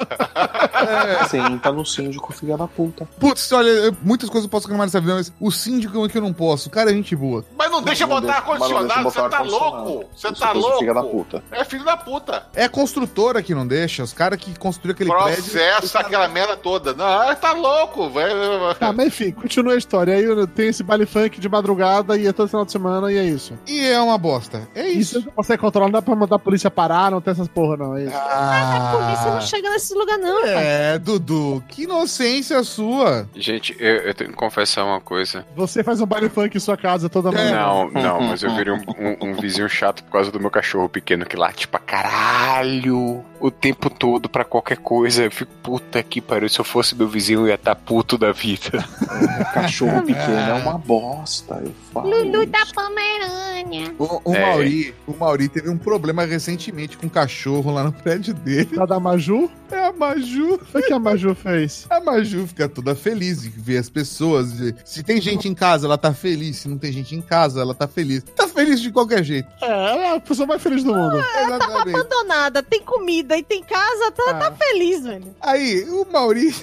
[1.29, 3.09] Senta no síndico, filha da puta.
[3.19, 6.23] Putz, olha, muitas coisas eu posso reclamar dessa vida, mas o síndico é que eu
[6.23, 6.69] não posso.
[6.69, 7.45] O cara é gente boa.
[7.69, 10.05] Mas não deixa Não botar ar-condicionado, você tá louco.
[10.15, 10.79] Você tá louco.
[10.79, 11.43] filha da puta.
[11.51, 12.47] É filho da puta.
[12.55, 15.43] É a construtora que não deixa, os caras que construíram aquele prédio.
[15.43, 16.95] Processa aquela merda toda.
[16.95, 18.75] Não, tá louco, velho.
[18.75, 20.15] Tá, mas enfim, continua a história.
[20.15, 23.25] Aí tem esse baile funk de madrugada e é todo final de semana e é
[23.25, 23.55] isso.
[23.67, 24.69] E é uma bosta.
[24.75, 25.21] É Isso isso.
[25.21, 27.77] você não consegue controlar, não dá pra mandar a polícia parar, não tem essas porra,
[27.77, 27.97] não.
[27.97, 28.17] É isso.
[28.17, 30.43] A polícia não chega nesse lugar, não.
[30.43, 30.55] pai.
[30.57, 33.29] É, Dudu, que inocência sua.
[33.35, 35.45] Gente, eu, eu tenho que confessar uma coisa.
[35.57, 37.53] Você faz um baile funk em sua casa toda manhã.
[37.55, 40.89] Não, não, mas eu virei um, um- um vizinho chato por causa do meu cachorro
[40.89, 45.25] pequeno que late pra caralho o tempo todo pra qualquer coisa.
[45.25, 48.33] Eu fico, puta que pariu, se eu fosse meu vizinho eu ia estar puto da
[48.33, 48.85] vida.
[49.55, 51.61] Cachorro pequeno é uma bosta.
[51.65, 52.11] Eu falo.
[52.11, 52.51] Lulu isso.
[52.51, 53.95] da Pomerânia.
[53.99, 54.41] O, o É.
[54.47, 58.67] Mauri, o Mauri teve um problema recentemente com um cachorro lá no prédio dele.
[58.77, 59.51] Tá da Maju?
[59.71, 60.55] É a Maju.
[60.75, 61.87] O que a Maju fez?
[61.91, 64.53] A Maju fica toda feliz de ver as pessoas.
[64.85, 66.57] Se tem gente em casa, ela tá feliz.
[66.59, 68.23] Se não tem gente em casa, ela tá feliz.
[68.35, 69.49] Tá feliz de qualquer jeito.
[69.61, 71.17] É, ela é a pessoa mais feliz do mundo.
[71.17, 71.95] Exatamente.
[71.95, 75.35] Abandonada, tem comida e tem casa, tá, tá feliz, velho.
[75.41, 76.49] Aí, o Mauri,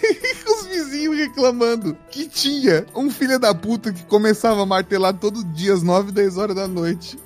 [0.47, 5.73] os vizinhos reclamando que tinha um filho da puta que começava a martelar todo dia
[5.73, 7.17] às 9, 10 horas da noite.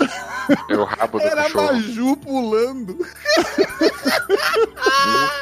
[0.70, 1.74] É o rabo do Era cachorro.
[1.74, 2.98] Maju pulando.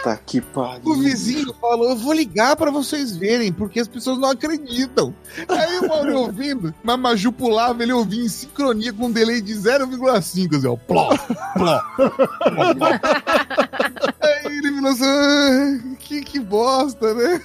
[0.03, 0.81] Puta que pariu.
[0.85, 5.13] O vizinho falou: Eu vou ligar pra vocês verem, porque as pessoas não acreditam.
[5.47, 9.53] Aí o Mauri ouvindo, mas Maju pulava, ele ouvia em sincronia com um delay de
[9.53, 10.77] 0,5, assim, ó.
[10.77, 11.09] Pló,
[11.53, 11.81] pló.
[14.47, 17.41] Aí ele falou assim: "Ah, que, que bosta, né?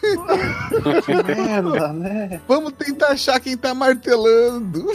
[1.05, 2.40] Que merda, né?
[2.48, 4.86] Vamos tentar achar quem tá martelando.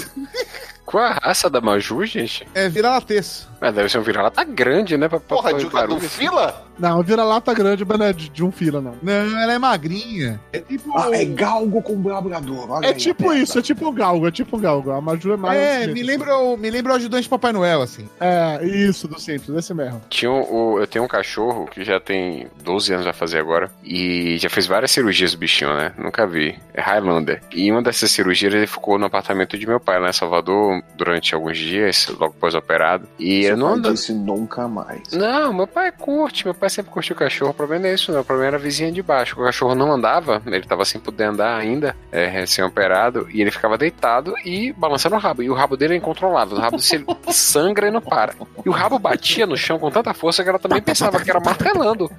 [0.85, 2.47] Qual a raça da Maju, gente?
[2.55, 3.47] É vira-lateça.
[3.59, 5.09] Mas deve ser um vira-lata grande, né?
[5.09, 5.99] Pra, pra Porra, de, do barulho.
[5.99, 6.65] fila?
[6.79, 8.95] Não, vira-lata grande, mas não é de, de um fila, não.
[9.01, 10.39] Não, ela é magrinha.
[10.53, 10.97] É tipo.
[10.97, 12.69] Ah, é galgo com labrador.
[12.71, 14.91] Olha É aí tipo isso, é tipo o galgo, é tipo o galgo.
[14.91, 15.59] A Maju é mais.
[15.59, 18.07] É, assim, me lembra, o, me lembra o ajudante de Papai Noel, assim.
[18.21, 20.01] É, isso, do Simples, esse mesmo.
[20.09, 23.71] Tinha um- o, eu tenho um cachorro que já tem 12 anos a fazer agora.
[23.83, 25.93] E já fez várias cirurgias o bichinho, né?
[25.97, 26.57] Nunca vi.
[26.73, 27.41] É Highlander.
[27.51, 31.33] E uma dessas cirurgias ele ficou no apartamento de meu pai lá em Salvador durante
[31.33, 33.07] alguns dias, logo pós-operado.
[33.19, 33.93] E Seu eu não pai ando.
[33.93, 35.11] disse nunca mais.
[35.11, 37.51] Não, meu pai curte, meu pai sempre curtiu cachorro.
[37.51, 38.21] O problema não é isso, não.
[38.21, 39.39] O problema era a vizinha de baixo.
[39.39, 43.77] O cachorro não andava, ele tava sem poder andar ainda, é, recém-operado, e ele ficava
[43.77, 45.43] deitado e balançando o rabo.
[45.43, 46.57] E o rabo dele é incontrolável.
[46.57, 48.33] O rabo dele sangra e não para.
[48.65, 51.39] E o rabo batia no chão com tanta força que ela também pensava que era
[51.87, 52.11] martelando.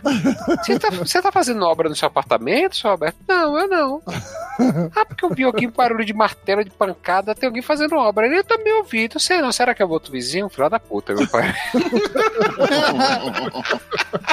[0.63, 3.19] Você tá, você tá fazendo obra no seu apartamento, seu Alberto?
[3.27, 4.03] Não, eu não.
[4.95, 8.27] Ah, porque eu vi aqui um barulho de martelo, de pancada, tem alguém fazendo obra.
[8.27, 9.53] Ele também ouvi, não sei não.
[9.53, 10.49] Será que é o outro vizinho?
[10.49, 11.55] Filho da puta, meu pai.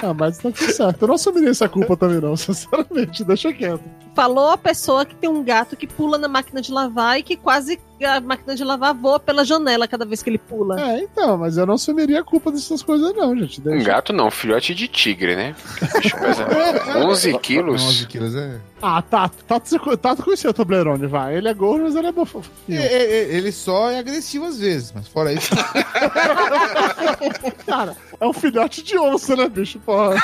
[0.02, 1.02] Ah, mas tá tudo certo.
[1.02, 3.24] Eu não assumiria essa culpa também, não, sinceramente.
[3.24, 3.84] Deixa quieto.
[4.14, 7.36] Falou a pessoa que tem um gato que pula na máquina de lavar e que
[7.36, 10.80] quase a máquina de lavar voa pela janela cada vez que ele pula.
[10.82, 13.62] É, então, mas eu não assumiria a culpa dessas coisas, não, gente.
[13.62, 13.86] Um Deixa.
[13.86, 15.56] gato não, filhote de tigre, né?
[15.96, 16.46] O bicho pesa
[17.08, 17.82] 11 quilos.
[17.82, 18.60] 11 quilos é.
[18.82, 21.38] Ah, Tato, Tato, você- Tato conheceu o Toblerone, vai.
[21.38, 22.26] Ele é gordo, mas ele é bom.
[22.70, 25.50] É, é, é, Ele só é agressivo às vezes, mas fora isso.
[27.66, 29.80] Cara, é um filhote de onça, né, bicho?
[29.80, 30.16] Porra.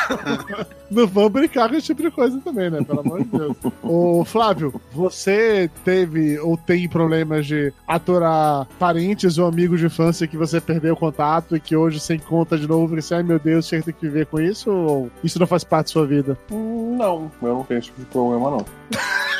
[0.89, 2.83] Não vamos brincar com esse tipo de coisa também, né?
[2.83, 3.55] Pelo amor de Deus.
[3.81, 10.37] Ô, Flávio, você teve ou tem problemas de aturar parentes ou amigos de infância que
[10.37, 13.39] você perdeu o contato e que hoje você encontra de novo e você, ai meu
[13.39, 14.71] Deus, você tem que viver com isso?
[14.71, 16.37] Ou isso não faz parte da sua vida?
[16.49, 18.65] Não, eu não tenho esse tipo de problema, não.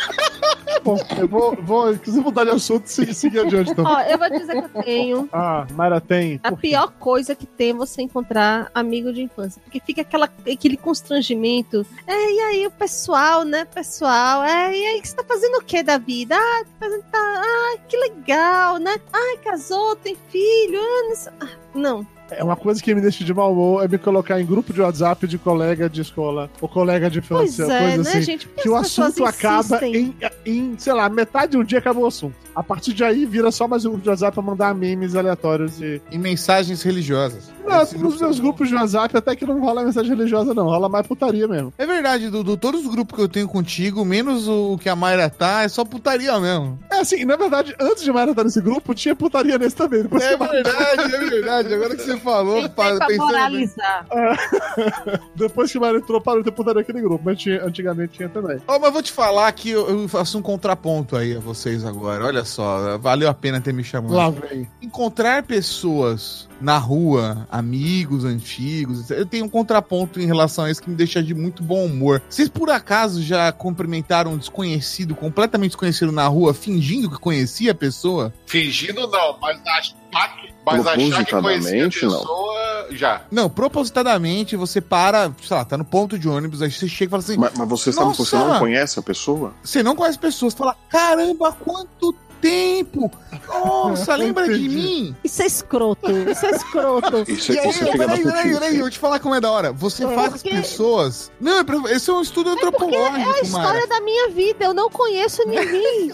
[0.83, 3.85] Bom, eu vou, vou inclusive, mudar de assunto e seguir, adiante, então.
[3.85, 5.29] Ó, eu vou dizer que eu tenho.
[5.31, 6.39] Ah, Mayra tem.
[6.43, 9.61] A pior coisa que tem é você encontrar amigo de infância.
[9.63, 11.85] Porque fica aquela, aquele constrangimento.
[12.07, 14.43] É, e aí, o pessoal, né, pessoal?
[14.43, 16.35] É, e aí, você tá fazendo o que da vida?
[16.35, 17.03] Ah, tá fazendo.
[17.11, 18.95] Tá, ah, que legal, né?
[19.13, 20.81] Ai, casou, tem filho.
[21.27, 22.05] Ah, ah, não.
[22.31, 24.81] É uma coisa que me deixa de mau humor é me colocar em grupo de
[24.81, 27.73] WhatsApp de colega de escola ou colega de Pois infância.
[27.73, 28.47] é, coisa né, assim, gente?
[28.47, 30.15] Que o assunto acaba em,
[30.45, 32.35] em, sei lá, metade de um dia acabou o assunto.
[32.55, 35.81] A partir de aí vira só mais um grupo de WhatsApp pra mandar memes aleatórios
[35.81, 36.01] e.
[36.11, 37.51] E mensagens religiosas.
[37.65, 40.65] Não, nos meus grupos de WhatsApp até que não rola mensagem religiosa, não.
[40.65, 41.73] Rola mais putaria mesmo.
[41.77, 42.57] É verdade, Dudu.
[42.57, 45.85] Todos os grupos que eu tenho contigo, menos o que a Mayra tá, é só
[45.85, 46.79] putaria mesmo.
[46.91, 50.01] É assim, na verdade, antes de Mayra estar nesse grupo, tinha putaria nesse também.
[50.03, 51.73] Depois É verdade, é verdade.
[51.73, 53.17] Agora que você falou, pa- Pra pensando bem.
[53.17, 54.05] moralizar.
[55.35, 57.23] Depois que Mayra entrou, parou de ter putaria aquele grupo.
[57.23, 58.57] Mas tinha, antigamente tinha também.
[58.67, 62.25] Ó, mas vou te falar que eu, eu faço um contraponto aí a vocês agora.
[62.25, 64.13] Olha só, valeu a pena ter me chamado.
[64.13, 64.67] Lá vem.
[64.81, 70.89] Encontrar pessoas na rua, amigos antigos, eu tenho um contraponto em relação a isso que
[70.89, 72.21] me deixa de muito bom humor.
[72.29, 77.75] Vocês por acaso já cumprimentaram um desconhecido, completamente desconhecido na rua, fingindo que conhecia a
[77.75, 78.33] pessoa?
[78.45, 82.19] Fingindo não, mas achar que, mas achar que conhecia a Propositadamente, não.
[82.19, 83.21] pessoa, já.
[83.31, 87.11] Não, propositadamente você para, sei lá, tá no ponto de ônibus, aí você chega e
[87.11, 89.53] fala assim: Mas, mas você sabe que você não conhece a pessoa?
[89.63, 93.11] Você não conhece pessoas, fala: caramba, quanto tempo!
[93.47, 95.15] Nossa, lembra de mim?
[95.23, 96.09] Isso é escroto.
[96.11, 97.23] Isso é escroto.
[97.31, 99.39] Isso, E aí, é filha da peraí, peraí, peraí, eu vou te falar como é
[99.41, 99.71] da hora.
[99.71, 101.31] Você É, faz as porque- pessoas.
[101.39, 103.87] Não, é pra- esse é um estudo antropológico, É a história Mara.
[103.87, 104.65] da minha vida.
[104.65, 106.11] Eu não conheço ninguém.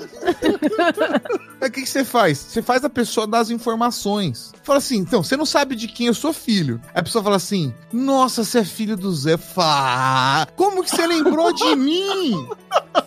[1.62, 2.38] Aí O que, que você faz?
[2.38, 4.52] Você faz a pessoa dar as informações.
[4.64, 6.80] Fala assim, então, você não sabe de quem eu sou filho.
[6.94, 9.38] Aí a pessoa fala assim: Nossa, você é filho do Zé.
[9.38, 12.48] Fá, como que você lembrou de mim?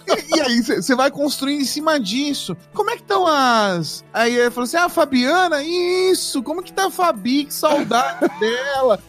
[0.08, 2.56] E, e aí você vai construindo em cima disso.
[2.74, 4.04] Como é que estão as.
[4.12, 6.42] Aí ele falou assim: Ah, Fabiana, isso!
[6.42, 7.44] Como que tá a Fabi?
[7.44, 9.00] Que saudade dela!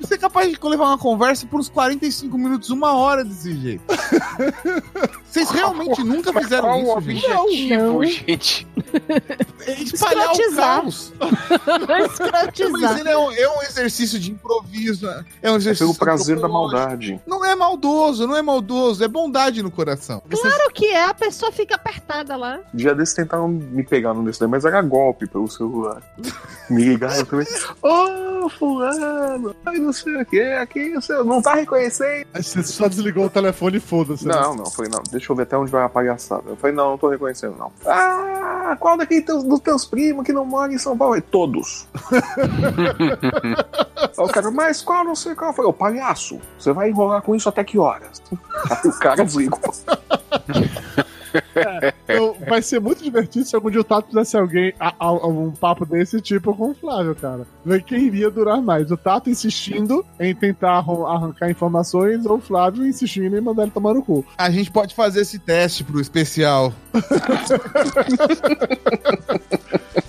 [0.00, 3.82] Você é capaz de levar uma conversa por uns 45 minutos, uma hora desse jeito.
[5.28, 7.26] Vocês realmente nunca Mas fizeram qual o isso, gente?
[7.26, 8.04] objetivo, Não, não.
[8.04, 8.66] gente?
[9.92, 11.12] espalhar o caos.
[12.80, 15.06] Mas ele é um, é um exercício de improviso.
[15.42, 15.86] É um É exercício.
[15.86, 17.20] pelo prazer da maldade.
[17.26, 20.22] Não é maldoso, não é maldoso, é bondade no coração.
[20.30, 21.04] Claro que é.
[21.04, 22.60] A pessoa fica apertada lá.
[22.72, 26.02] Dia desses tentaram me pegar no desse daí, mas era golpe pelo celular.
[26.70, 27.46] Me ligaram também.
[27.82, 32.26] Ô, fulano, ai não sei o que, aqui você não tá reconhecendo.
[32.32, 34.26] Aí você só desligou o telefone e foda-se.
[34.26, 34.34] né?
[34.34, 36.44] Não, não, falei, não, deixa eu ver até onde vai a palhaçada.
[36.46, 37.72] Eu falei, não, não tô reconhecendo, não.
[37.86, 41.14] Ah, qual daqueles teus, dos teus primos que não mora em São Paulo?
[41.14, 41.86] Falei, Todos.
[44.16, 45.50] O cara, mas qual não sei qual?
[45.50, 48.20] Eu falei, ô palhaço, você vai enrolar com isso até que horas?
[48.70, 49.60] Aí o cara desligou.
[52.04, 55.50] Então, vai ser muito divertido se algum dia o Tato fizesse alguém a- a- um
[55.50, 57.46] papo desse tipo com o Flávio, cara.
[57.64, 58.90] Ver quem iria durar mais.
[58.90, 63.72] O Tato insistindo em tentar arran- arrancar informações ou o Flávio insistindo em mandar ele
[63.72, 64.24] tomar no cu.
[64.36, 66.72] A gente pode fazer esse teste pro especial.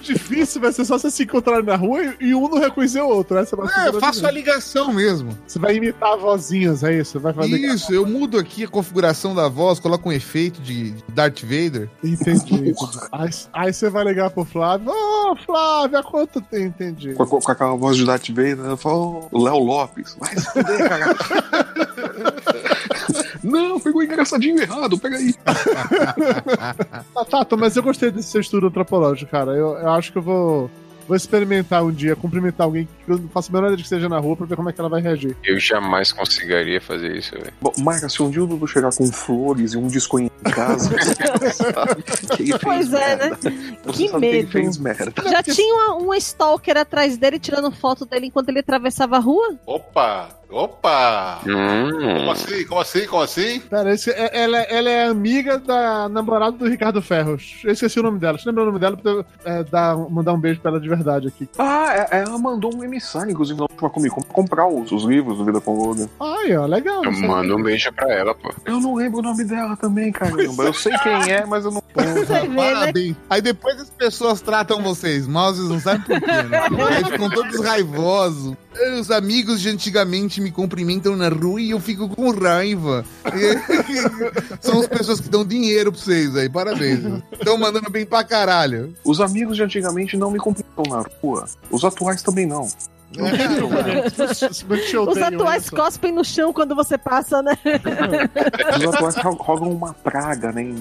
[0.00, 3.36] Difícil vai ser só você se encontrar na rua e, um não reconhecer o outro.
[3.38, 5.36] Essa ser É, a eu faço a ligação mesmo.
[5.46, 7.18] Você vai imitar vozinhas, é isso?
[7.20, 7.56] Vai fazer.
[7.56, 11.88] Isso, eu mudo aqui a configuração da voz, coloco um efeito de Darth Vader.
[12.02, 12.74] Entendi.
[13.12, 14.90] aí, aí você vai ligar pro Flávio.
[14.90, 16.66] Ô, Flávio, há quanto tempo?
[16.80, 17.12] Entendi.
[17.14, 20.88] Com, com- com aquela voz de Darth Vader, eu falo, Léo Lopes, vai se fuder,
[20.88, 21.16] cara.
[23.42, 25.34] Não, pegou o engraçadinho errado, pega aí.
[27.14, 29.52] Ah, Tato, mas eu gostei desse seu estudo antropológico, cara.
[29.52, 30.70] Eu, eu acho que eu vou,
[31.06, 33.86] vou experimentar um dia, cumprimentar alguém que eu não faço a menor ideia de que
[33.86, 35.36] esteja na rua pra ver como é que ela vai reagir.
[35.44, 37.52] Eu jamais conseguiria fazer isso, velho.
[37.60, 40.90] Bom, Mayra, se um dia o Dudu chegar com flores e um disco em casa,
[41.38, 43.30] você sabe que ele fez Pois é, né?
[43.30, 43.36] merda.
[43.36, 44.50] Você Que sabe que ele medo.
[44.52, 45.12] fez merda.
[45.30, 49.56] Já tinha uma, uma stalker atrás dele tirando foto dele enquanto ele atravessava a rua?
[49.66, 50.39] Opa!
[50.50, 51.38] Opa!
[51.46, 51.90] Hum.
[52.18, 52.64] Como assim?
[52.66, 53.06] Como assim?
[53.06, 53.60] Como assim?
[53.60, 57.58] Pera, esse- é- ela, ela é amiga da namorada do Ricardo Ferros.
[57.64, 58.34] Eu esqueci o nome dela.
[58.34, 60.80] Deixa eu lembrar o nome dela pra eu é, dar, mandar um beijo pra ela
[60.80, 61.48] de verdade aqui.
[61.58, 65.04] Ah, é- ela mandou um emissário, inclusive, na última Comic Con, pra comprar os, os
[65.04, 66.08] livros do Vida com Logan.
[66.20, 67.04] Ai, ó, legal.
[67.04, 68.52] Eu mando um beijo pra ela, pô.
[68.64, 70.64] Eu não lembro o nome dela também, caramba.
[70.64, 71.82] Eu sei quem é, mas eu não.
[71.94, 72.72] Você vê, né?
[72.74, 73.16] Parabéns.
[73.28, 76.58] Aí depois as pessoas tratam vocês mal, vocês não sabem por quê, né?
[76.96, 78.54] Aí ficam todos raivosos.
[78.98, 83.04] Os amigos de antigamente me cumprimentam na rua e eu fico com raiva.
[84.60, 87.00] São as pessoas que dão dinheiro pra vocês aí, parabéns.
[87.32, 88.94] Estão mandando bem pra caralho.
[89.04, 91.46] Os amigos de antigamente não me cumprimentam na rua.
[91.70, 92.68] Os atuais também não.
[93.12, 95.74] Bem que te Os atuais só.
[95.76, 97.58] cospem no chão quando você passa, né?
[98.78, 100.62] Os atuais ro- rogam uma praga, né?
[100.62, 100.74] Em,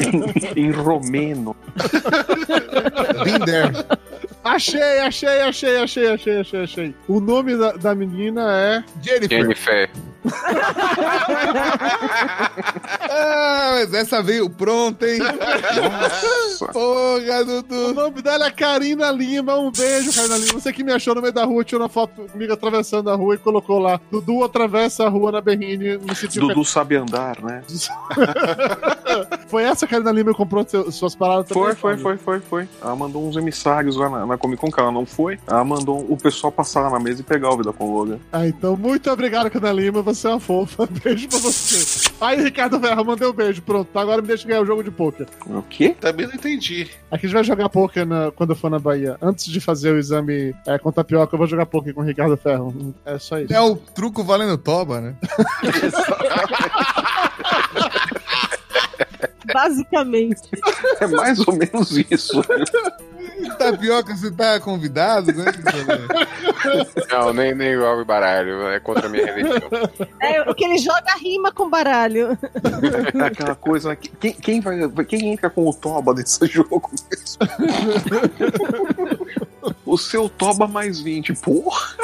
[0.00, 1.54] em, em romeno.
[3.24, 3.72] Been there.
[4.44, 6.94] Achei, achei, achei, achei, achei, achei, achei.
[7.08, 8.84] O nome da, da menina é.
[9.02, 9.38] Jennifer.
[9.40, 9.90] Jennifer.
[13.16, 15.18] Ah, mas essa veio pronta, hein?
[15.20, 16.66] Nossa.
[16.72, 17.94] Porra, O Dudu.
[17.94, 19.56] nome dela é Karina Lima.
[19.58, 20.52] Um beijo, Karina Lima.
[20.54, 23.34] Você que me achou no meio da rua, tirou uma foto comigo atravessando a rua
[23.34, 24.00] e colocou lá.
[24.10, 25.98] Dudu atravessa a rua na Berrine.
[25.98, 27.62] Me senti Dudu sabe andar, né?
[29.48, 31.62] Foi essa Karina Lima que comprou seu- suas paradas também?
[31.74, 32.68] Foi, foi, foi, foi, foi.
[32.82, 35.38] Ela mandou uns emissários lá na, na Comic Con, que ela não foi.
[35.46, 38.18] Ela mandou o pessoal passar lá na mesa e pegar o Vida com Logan.
[38.32, 40.02] Ah, então muito obrigado, Karina Lima.
[40.02, 40.88] Você é uma fofa.
[41.02, 42.10] Beijo pra você.
[42.20, 43.62] Aí, Ricardo Ferro, mandei um beijo.
[43.62, 45.26] Pronto, agora me deixa ganhar o jogo de pôquer.
[45.46, 45.94] O quê?
[46.00, 46.88] Também não entendi.
[47.10, 49.16] Aqui a gente vai jogar pôquer na- quando eu for na Bahia.
[49.20, 52.36] Antes de fazer o exame é, com tapioca, eu vou jogar pôquer com o Ricardo
[52.36, 52.94] Ferro.
[53.04, 53.52] É só isso.
[53.52, 55.14] É o truco valendo toba, né?
[59.52, 60.40] Basicamente.
[61.00, 62.42] É mais ou menos isso.
[63.58, 65.44] Tapioca, você tá convidado, né?
[67.10, 68.68] Não, nem, nem jogo baralho.
[68.68, 69.70] É contra a minha religião.
[70.20, 72.38] É, o que ele joga rima com baralho.
[73.14, 73.98] É aquela coisa, né?
[74.20, 77.38] Quem, quem, vai, quem entra com o Toba nesse jogo mesmo?
[79.86, 81.34] O seu Toba mais 20.
[81.34, 81.94] Porra!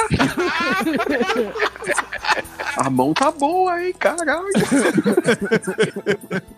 [2.76, 3.95] A mão tá boa, hein?
[3.99, 4.49] Caralho!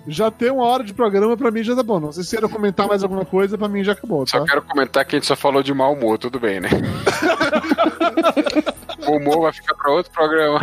[0.06, 1.98] Já tem uma hora de programa, pra mim já tá bom.
[1.98, 4.38] Não sei se queiram comentar mais alguma coisa, pra mim já acabou, tá?
[4.38, 6.68] Só quero comentar que a gente só falou de mau humor, tudo bem, né?
[9.06, 10.60] o humor vai ficar pra outro programa.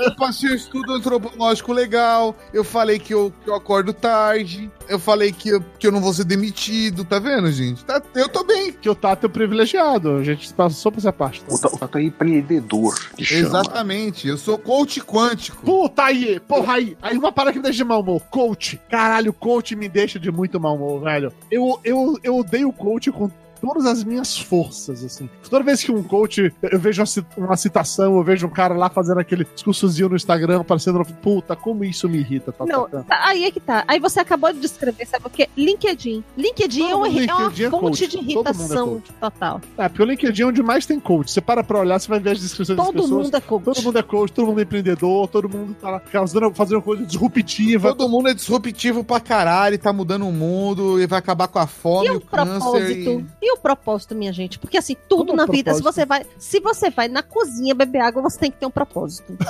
[0.00, 2.36] Eu passei um estudo antropológico legal.
[2.52, 4.70] Eu falei que eu, que eu acordo tarde.
[4.88, 7.04] Eu falei que eu, que eu não vou ser demitido.
[7.04, 7.84] Tá vendo, gente?
[7.84, 8.72] Tá- eu tô bem.
[8.72, 10.16] Que o Tato é privilegiado.
[10.16, 11.42] A gente passou por essa parte.
[11.44, 11.54] tá?
[11.54, 13.40] O Ta- o Tato é empreendedor, que chama.
[13.60, 14.28] Exatamente.
[14.28, 15.64] Eu sou coach quântico.
[15.64, 16.96] Puta aí, porra aí.
[17.02, 18.22] Aí uma parada que me deixa de mau humor.
[18.30, 18.80] Coach.
[18.88, 21.32] Caralho, coach me deixa de muito mau humor, velho.
[21.50, 23.30] Eu, eu, eu odeio coach com
[23.60, 25.28] todas as minhas forças, assim.
[25.48, 28.74] Toda vez que um coach, eu vejo uma, ci- uma citação, eu vejo um cara
[28.74, 32.52] lá fazendo aquele discursozinho no Instagram, aparecendo, puta, como isso me irrita.
[32.52, 33.02] Tá, Não, tá, tá.
[33.04, 33.84] tá, aí é que tá.
[33.88, 35.48] Aí você acabou de descrever, sabe o quê?
[35.56, 36.22] LinkedIn.
[36.36, 38.06] LinkedIn é, Todo uma, mundo é uma LinkedIn é fonte coach.
[38.08, 39.12] de Todo é irritação coach.
[39.20, 39.60] total.
[39.78, 41.30] É, porque o LinkedIn é onde mais tem coach.
[41.30, 43.24] Você para pra olhar, você vai ver as descrições das Todo pessoas.
[43.26, 43.64] mundo é coach.
[43.64, 47.04] Todo mundo é coach, todo mundo é empreendedor, todo mundo tá lá fazendo, fazendo coisa
[47.04, 47.94] disruptiva.
[47.94, 51.66] Todo mundo é disruptivo pra caralho, tá mudando o mundo e vai acabar com a
[51.66, 52.58] fome, E o o câncer.
[52.60, 53.26] propósito?
[53.42, 53.45] E...
[53.46, 54.58] E o propósito, minha gente?
[54.58, 58.00] Porque assim, tudo Como na vida, se você vai, se você vai na cozinha beber
[58.00, 59.38] água, você tem que ter um propósito.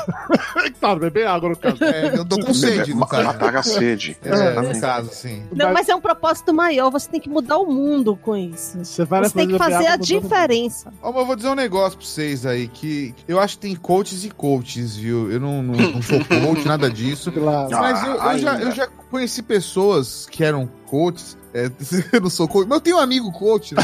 [0.79, 1.83] Claro, beber água no caso.
[1.83, 3.25] É, eu tô com sede, no caso.
[3.25, 4.19] Matar a sede.
[4.23, 4.75] É, Exatamente.
[4.75, 5.45] no caso, sim.
[5.51, 8.85] Não, mas é um propósito maior, você tem que mudar o mundo com isso.
[8.85, 10.93] Você vai Você tem que fazer a diferença.
[11.03, 13.77] Ó, mas eu vou dizer um negócio pra vocês aí, que eu acho que tem
[13.77, 15.31] coaches e coaches, viu?
[15.31, 17.33] Eu não, não, não sou coach, nada disso.
[17.47, 17.71] Claro.
[17.71, 21.37] Mas eu, eu já, eu já conheci pessoas que eram coaches.
[21.57, 21.71] É,
[22.17, 23.83] eu não sou coach, mas eu tenho um amigo coach, né?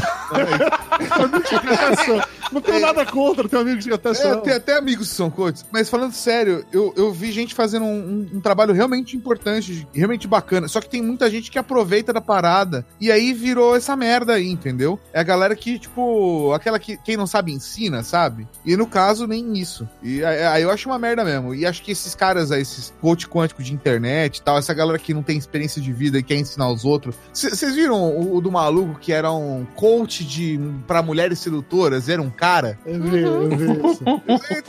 [2.53, 4.41] Não tenho nada contra, tenho amigos que até É, são.
[4.43, 5.65] tem até amigos que são coaches.
[5.73, 10.29] Mas falando sério, eu, eu vi gente fazendo um, um- um trabalho realmente importante, realmente
[10.29, 10.69] bacana.
[10.69, 12.85] Só que tem muita gente que aproveita da parada.
[13.01, 15.01] E aí virou essa merda aí, entendeu?
[15.13, 18.47] É a galera que, tipo, aquela que quem não sabe ensina, sabe?
[18.67, 19.89] E no caso, nem isso.
[20.03, 21.55] E aí eu acho uma merda mesmo.
[21.55, 24.99] E acho que esses caras aí, esses coach quânticos de internet e tal, essa galera
[24.99, 27.15] que não tem experiência de vida e quer ensinar os outros.
[27.63, 32.09] Vocês viram o, o do maluco que era um coach de para mulheres sedutoras?
[32.09, 32.77] Era um cara?
[32.85, 34.05] Eu vi, eu vi isso.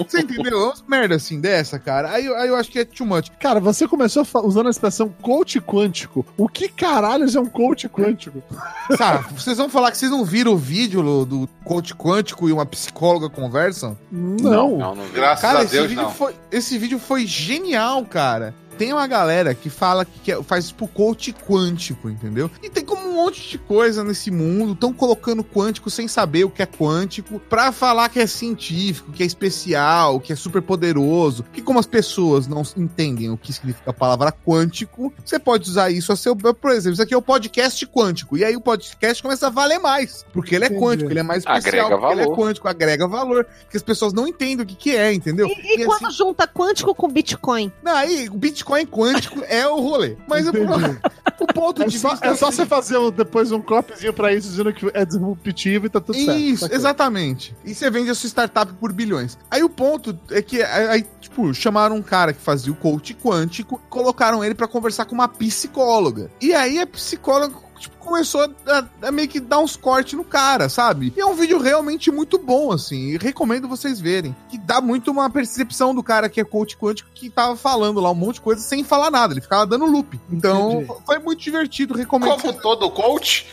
[0.07, 0.59] Você entendeu?
[0.61, 2.11] É umas merda assim dessa, cara.
[2.11, 3.29] Aí, eu- aí eu acho que é too much.
[3.39, 6.23] Cara, você começou usando a expressão coach quântico.
[6.37, 8.43] O que caralhos é um coach quântico?
[8.95, 12.53] Sabe, vocês vão falar que vocês não viram o vídeo do, do coach quântico e
[12.53, 13.97] uma psicóloga conversam?
[14.11, 14.77] Não.
[14.77, 15.13] Não, não vi.
[15.13, 16.11] Graças Cara, a esse Deus, vídeo, não.
[16.11, 18.53] foi, esse vídeo foi genial, cara.
[18.77, 22.49] Tem uma galera que fala que quer- faz tipo coach quântico, entendeu?
[22.61, 26.49] E tem como um monte de coisa nesse mundo, estão colocando quântico sem saber o
[26.49, 31.43] que é quântico, pra falar que é científico, que é especial, que é super poderoso.
[31.53, 35.89] Que como as pessoas não entendem o que significa a palavra quântico, você pode usar
[35.91, 36.35] isso a seu.
[36.35, 38.37] Por exemplo, isso aqui é o podcast quântico.
[38.37, 40.25] E aí o podcast começa a valer mais.
[40.33, 40.81] Porque ele é Entendi.
[40.81, 42.37] quântico, ele é mais especial, Agrega porque ele é valor.
[42.37, 43.45] quântico, agrega valor.
[43.61, 45.47] Porque as pessoas não entendem o que, que é, entendeu?
[45.47, 47.71] E, e quando junta quântico com Bitcoin?
[47.83, 50.15] Não, aí o Bitcoin quântico é o rolê.
[50.27, 50.99] Mas o, Entendi.
[51.39, 52.25] o ponto É de só, vista.
[52.27, 55.89] é só você fazer um- depois um cropzinho pra isso, dizendo que é disruptivo e
[55.89, 56.39] tá tudo certo.
[56.39, 57.55] Isso, exatamente.
[57.65, 59.37] E você vende a sua startup por bilhões.
[59.49, 63.81] Aí o ponto é que, aí, tipo, chamaram um cara que fazia o coach quântico,
[63.89, 66.29] colocaram ele pra conversar com uma psicóloga.
[66.41, 70.69] E aí a psicóloga tipo, começou a, a meio que dar uns cortes no cara,
[70.69, 71.13] sabe?
[71.15, 73.13] E é um vídeo realmente muito bom, assim.
[73.13, 74.35] E recomendo vocês verem.
[74.49, 78.11] Que dá muito uma percepção do cara que é coach quântico que tava falando lá
[78.11, 79.33] um monte de coisa sem falar nada.
[79.33, 80.19] Ele ficava dando loop.
[80.31, 80.99] Então, Entendi.
[81.05, 81.93] foi muito divertido.
[81.93, 82.41] Recomendo.
[82.41, 83.47] Como todo coach,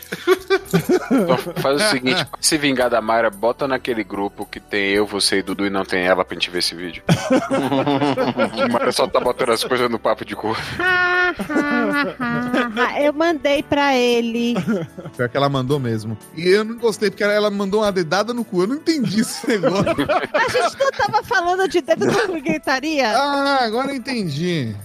[1.11, 5.05] Então faz o seguinte, pra se vingar da Mayra, bota naquele grupo que tem eu,
[5.05, 7.03] você e Dudu e não tem ela pra gente ver esse vídeo.
[8.61, 10.57] A Mayra só tá botando as coisas no papo de cor.
[13.01, 14.10] Eu mandei pra ele.
[15.15, 16.17] Pior que ela mandou mesmo.
[16.35, 18.63] E eu não gostei, porque ela mandou uma dedada no cu.
[18.63, 19.95] Eu não entendi esse negócio.
[20.33, 23.09] A gente não tava falando de dedo no gritaria?
[23.17, 24.75] ah, agora eu entendi.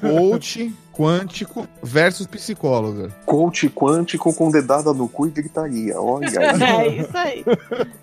[0.00, 3.10] Coach quântico versus psicóloga.
[3.26, 6.00] Coach quântico com dedada no cu e gritaria.
[6.00, 6.46] Olha aí.
[6.86, 7.44] É isso aí.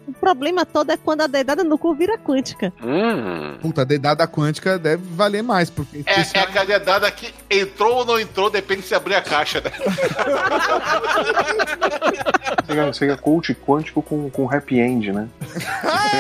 [0.08, 2.72] O problema todo é quando a dedada no cu vira quântica.
[2.84, 3.58] Hum.
[3.62, 8.06] Puta, a dedada quântica deve valer mais, porque é, é a cadedada que entrou ou
[8.06, 9.72] não entrou, depende se abrir a caixa, né?
[12.66, 15.28] Seria, seria coach quântico com, com happy end, né?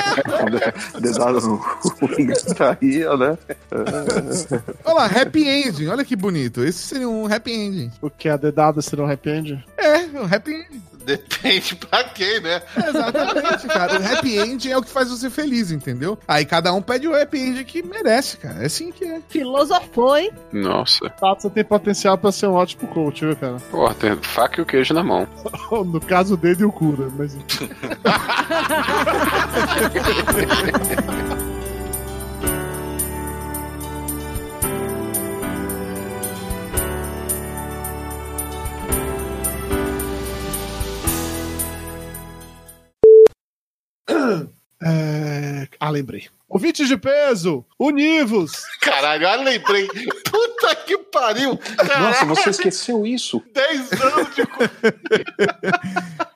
[0.99, 3.37] Dedada no cu e gritaria, né?
[4.83, 5.87] Olha lá, happy ending.
[5.87, 6.63] Olha que bonito.
[6.63, 7.91] Esse seria um happy ending.
[8.01, 8.29] O que?
[8.29, 9.65] A dedada será um happy end?
[9.77, 10.81] É, um happy ending.
[11.05, 12.61] Depende pra quem, né?
[12.77, 13.99] Exatamente, cara.
[13.99, 16.17] O happy end é o que faz você feliz, entendeu?
[16.27, 18.63] Aí cada um pede o happy end que merece, cara.
[18.63, 19.19] É assim que é.
[19.27, 20.31] Filosofou, hein?
[20.51, 21.09] Nossa.
[21.09, 23.57] Tato, você tem potencial pra ser um ótimo coach, viu, cara?
[23.69, 25.27] Porra, tem faca e o queijo na mão.
[25.83, 27.35] No caso, o dedo e o cura, mas...
[44.81, 45.67] É...
[45.79, 46.27] Ah, lembrei.
[46.49, 48.63] Ouvintes de peso, univos!
[48.81, 49.87] Caralho, eu lembrei.
[49.87, 51.57] Puta que pariu!
[51.57, 53.41] Caralho, Nossa, você esqueceu isso?
[53.53, 54.43] 10 anos de.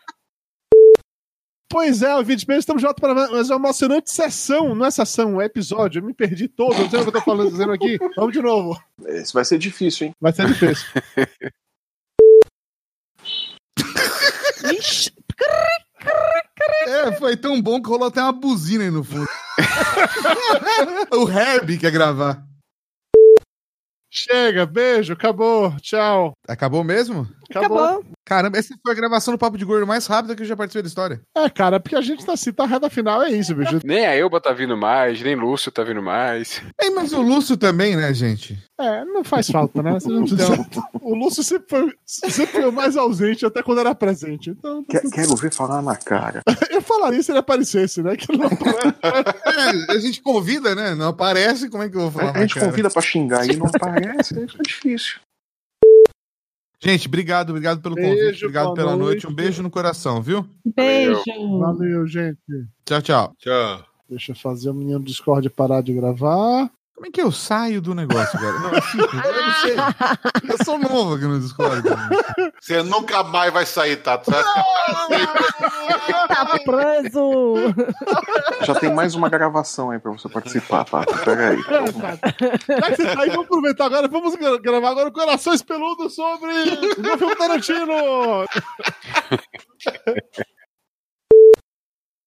[1.69, 4.73] Pois é, ouvintes de peso, estamos de volta para mais uma emocionante sessão.
[4.73, 5.99] Não é sessão, é episódio.
[5.99, 7.99] Eu me perdi todo, não sei o que eu tô falando, dizendo aqui.
[8.15, 8.81] Vamos de novo.
[9.05, 10.15] Esse vai ser difícil, hein?
[10.19, 10.88] Vai ser difícil.
[14.73, 15.11] Ixi,
[16.88, 19.27] É, foi tão bom que rolou até uma buzina aí no fundo.
[21.14, 22.45] o Herbie quer gravar.
[24.10, 26.34] Chega, beijo, acabou, tchau.
[26.48, 27.28] Acabou mesmo?
[27.49, 27.80] Acabou.
[27.84, 28.06] acabou.
[28.26, 30.82] Caramba, essa foi a gravação do Papo de Gordo mais rápida que eu já participei
[30.84, 31.22] da história.
[31.36, 33.80] É, cara, porque a gente tá assim, tá reta final, é isso, bicho.
[33.86, 36.61] Nem a Elba tá vindo mais, nem Lúcio tá vindo mais.
[36.82, 38.57] Ei, mas o Lúcio também, né, gente?
[38.80, 39.94] É, não faz falta, né?
[39.94, 40.68] Você não precisa-
[41.02, 44.49] O Lúcio sempre foi, sempre foi o mais ausente, até quando era presente.
[44.49, 46.41] Então, Quer- Quero ver falar na cara.
[46.69, 48.15] eu falaria se ele aparecesse, né?
[48.18, 48.49] Que não
[49.88, 50.94] É, a gente convida, né?
[50.95, 52.36] Não aparece, como é que eu vou falar?
[52.38, 52.68] A gente cara?
[52.68, 55.15] convida pra xingar e não aparece, aí fica difícil.
[56.80, 59.24] Gente, obrigado, obrigado pelo Beijo, convite, obrigado pela noite.
[59.24, 59.28] noite.
[59.28, 60.48] Um beijo no coração, viu?
[60.76, 61.22] Beijo.
[61.60, 62.40] Valeu, gente.
[62.86, 63.36] Tchau, tchau.
[63.40, 63.86] Tchau.
[64.10, 66.72] Deixa eu fazer o menino do Discord parar de gravar.
[66.98, 68.60] Como é que eu saio do negócio, cara?
[68.60, 69.76] Não, é simples, eu não sei.
[70.49, 71.84] Eu sou novo aqui no Discord.
[72.60, 74.44] Você nunca mais vai sair, vai ficar
[76.28, 77.53] Tá preso.
[78.64, 81.03] Já tem mais uma gravação aí pra você participar, tá?
[81.24, 81.61] Pega aí.
[81.61, 84.07] Já que você tá aí, vamos aproveitar agora.
[84.07, 86.52] Vamos gra- gravar agora o Corações Peludos sobre
[86.98, 87.94] o meu filme Tarantino.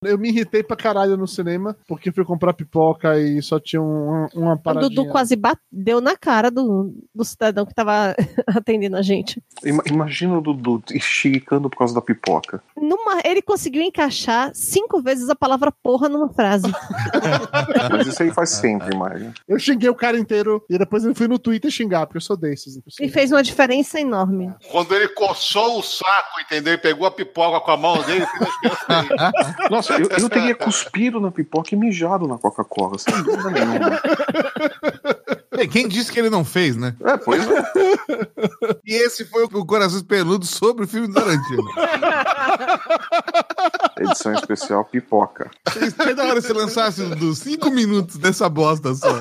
[0.02, 4.26] Eu me irritei pra caralho no cinema, porque fui comprar pipoca e só tinha um-
[4.34, 4.88] uma O paradinha.
[4.88, 8.14] Dudu quase bateu na cara do, do cidadão que tava
[8.48, 9.42] atendendo a gente.
[9.62, 12.62] Ima- Imagina o Dudu esticando por causa da pipoca.
[12.74, 16.66] Numa, ele conseguiu encaixar cinco vezes a palavra porra numa frase.
[17.92, 19.34] Mas isso aí faz sempre, imagina.
[19.46, 22.38] Eu xinguei o cara inteiro e depois eu fui no Twitter xingar, porque eu sou
[22.38, 22.80] desses.
[22.98, 24.50] E fez uma diferença enorme.
[24.72, 26.72] Quando ele coçou o saco, entendeu?
[26.72, 28.24] E pegou a pipoca com a mão dele.
[29.70, 34.00] Nossa, eu, eu teria cuspido na pipoca e mijado na Coca-Cola, sem dúvida nenhuma.
[35.58, 36.94] Ei, Quem disse que ele não fez, né?
[37.04, 37.72] É, pois é.
[38.84, 41.64] E esse foi o Corações Peludos sobre o filme do Tarantino.
[43.98, 45.50] Edição especial pipoca.
[45.96, 49.20] Seria da hora se lançasse dos 5 minutos dessa bosta só.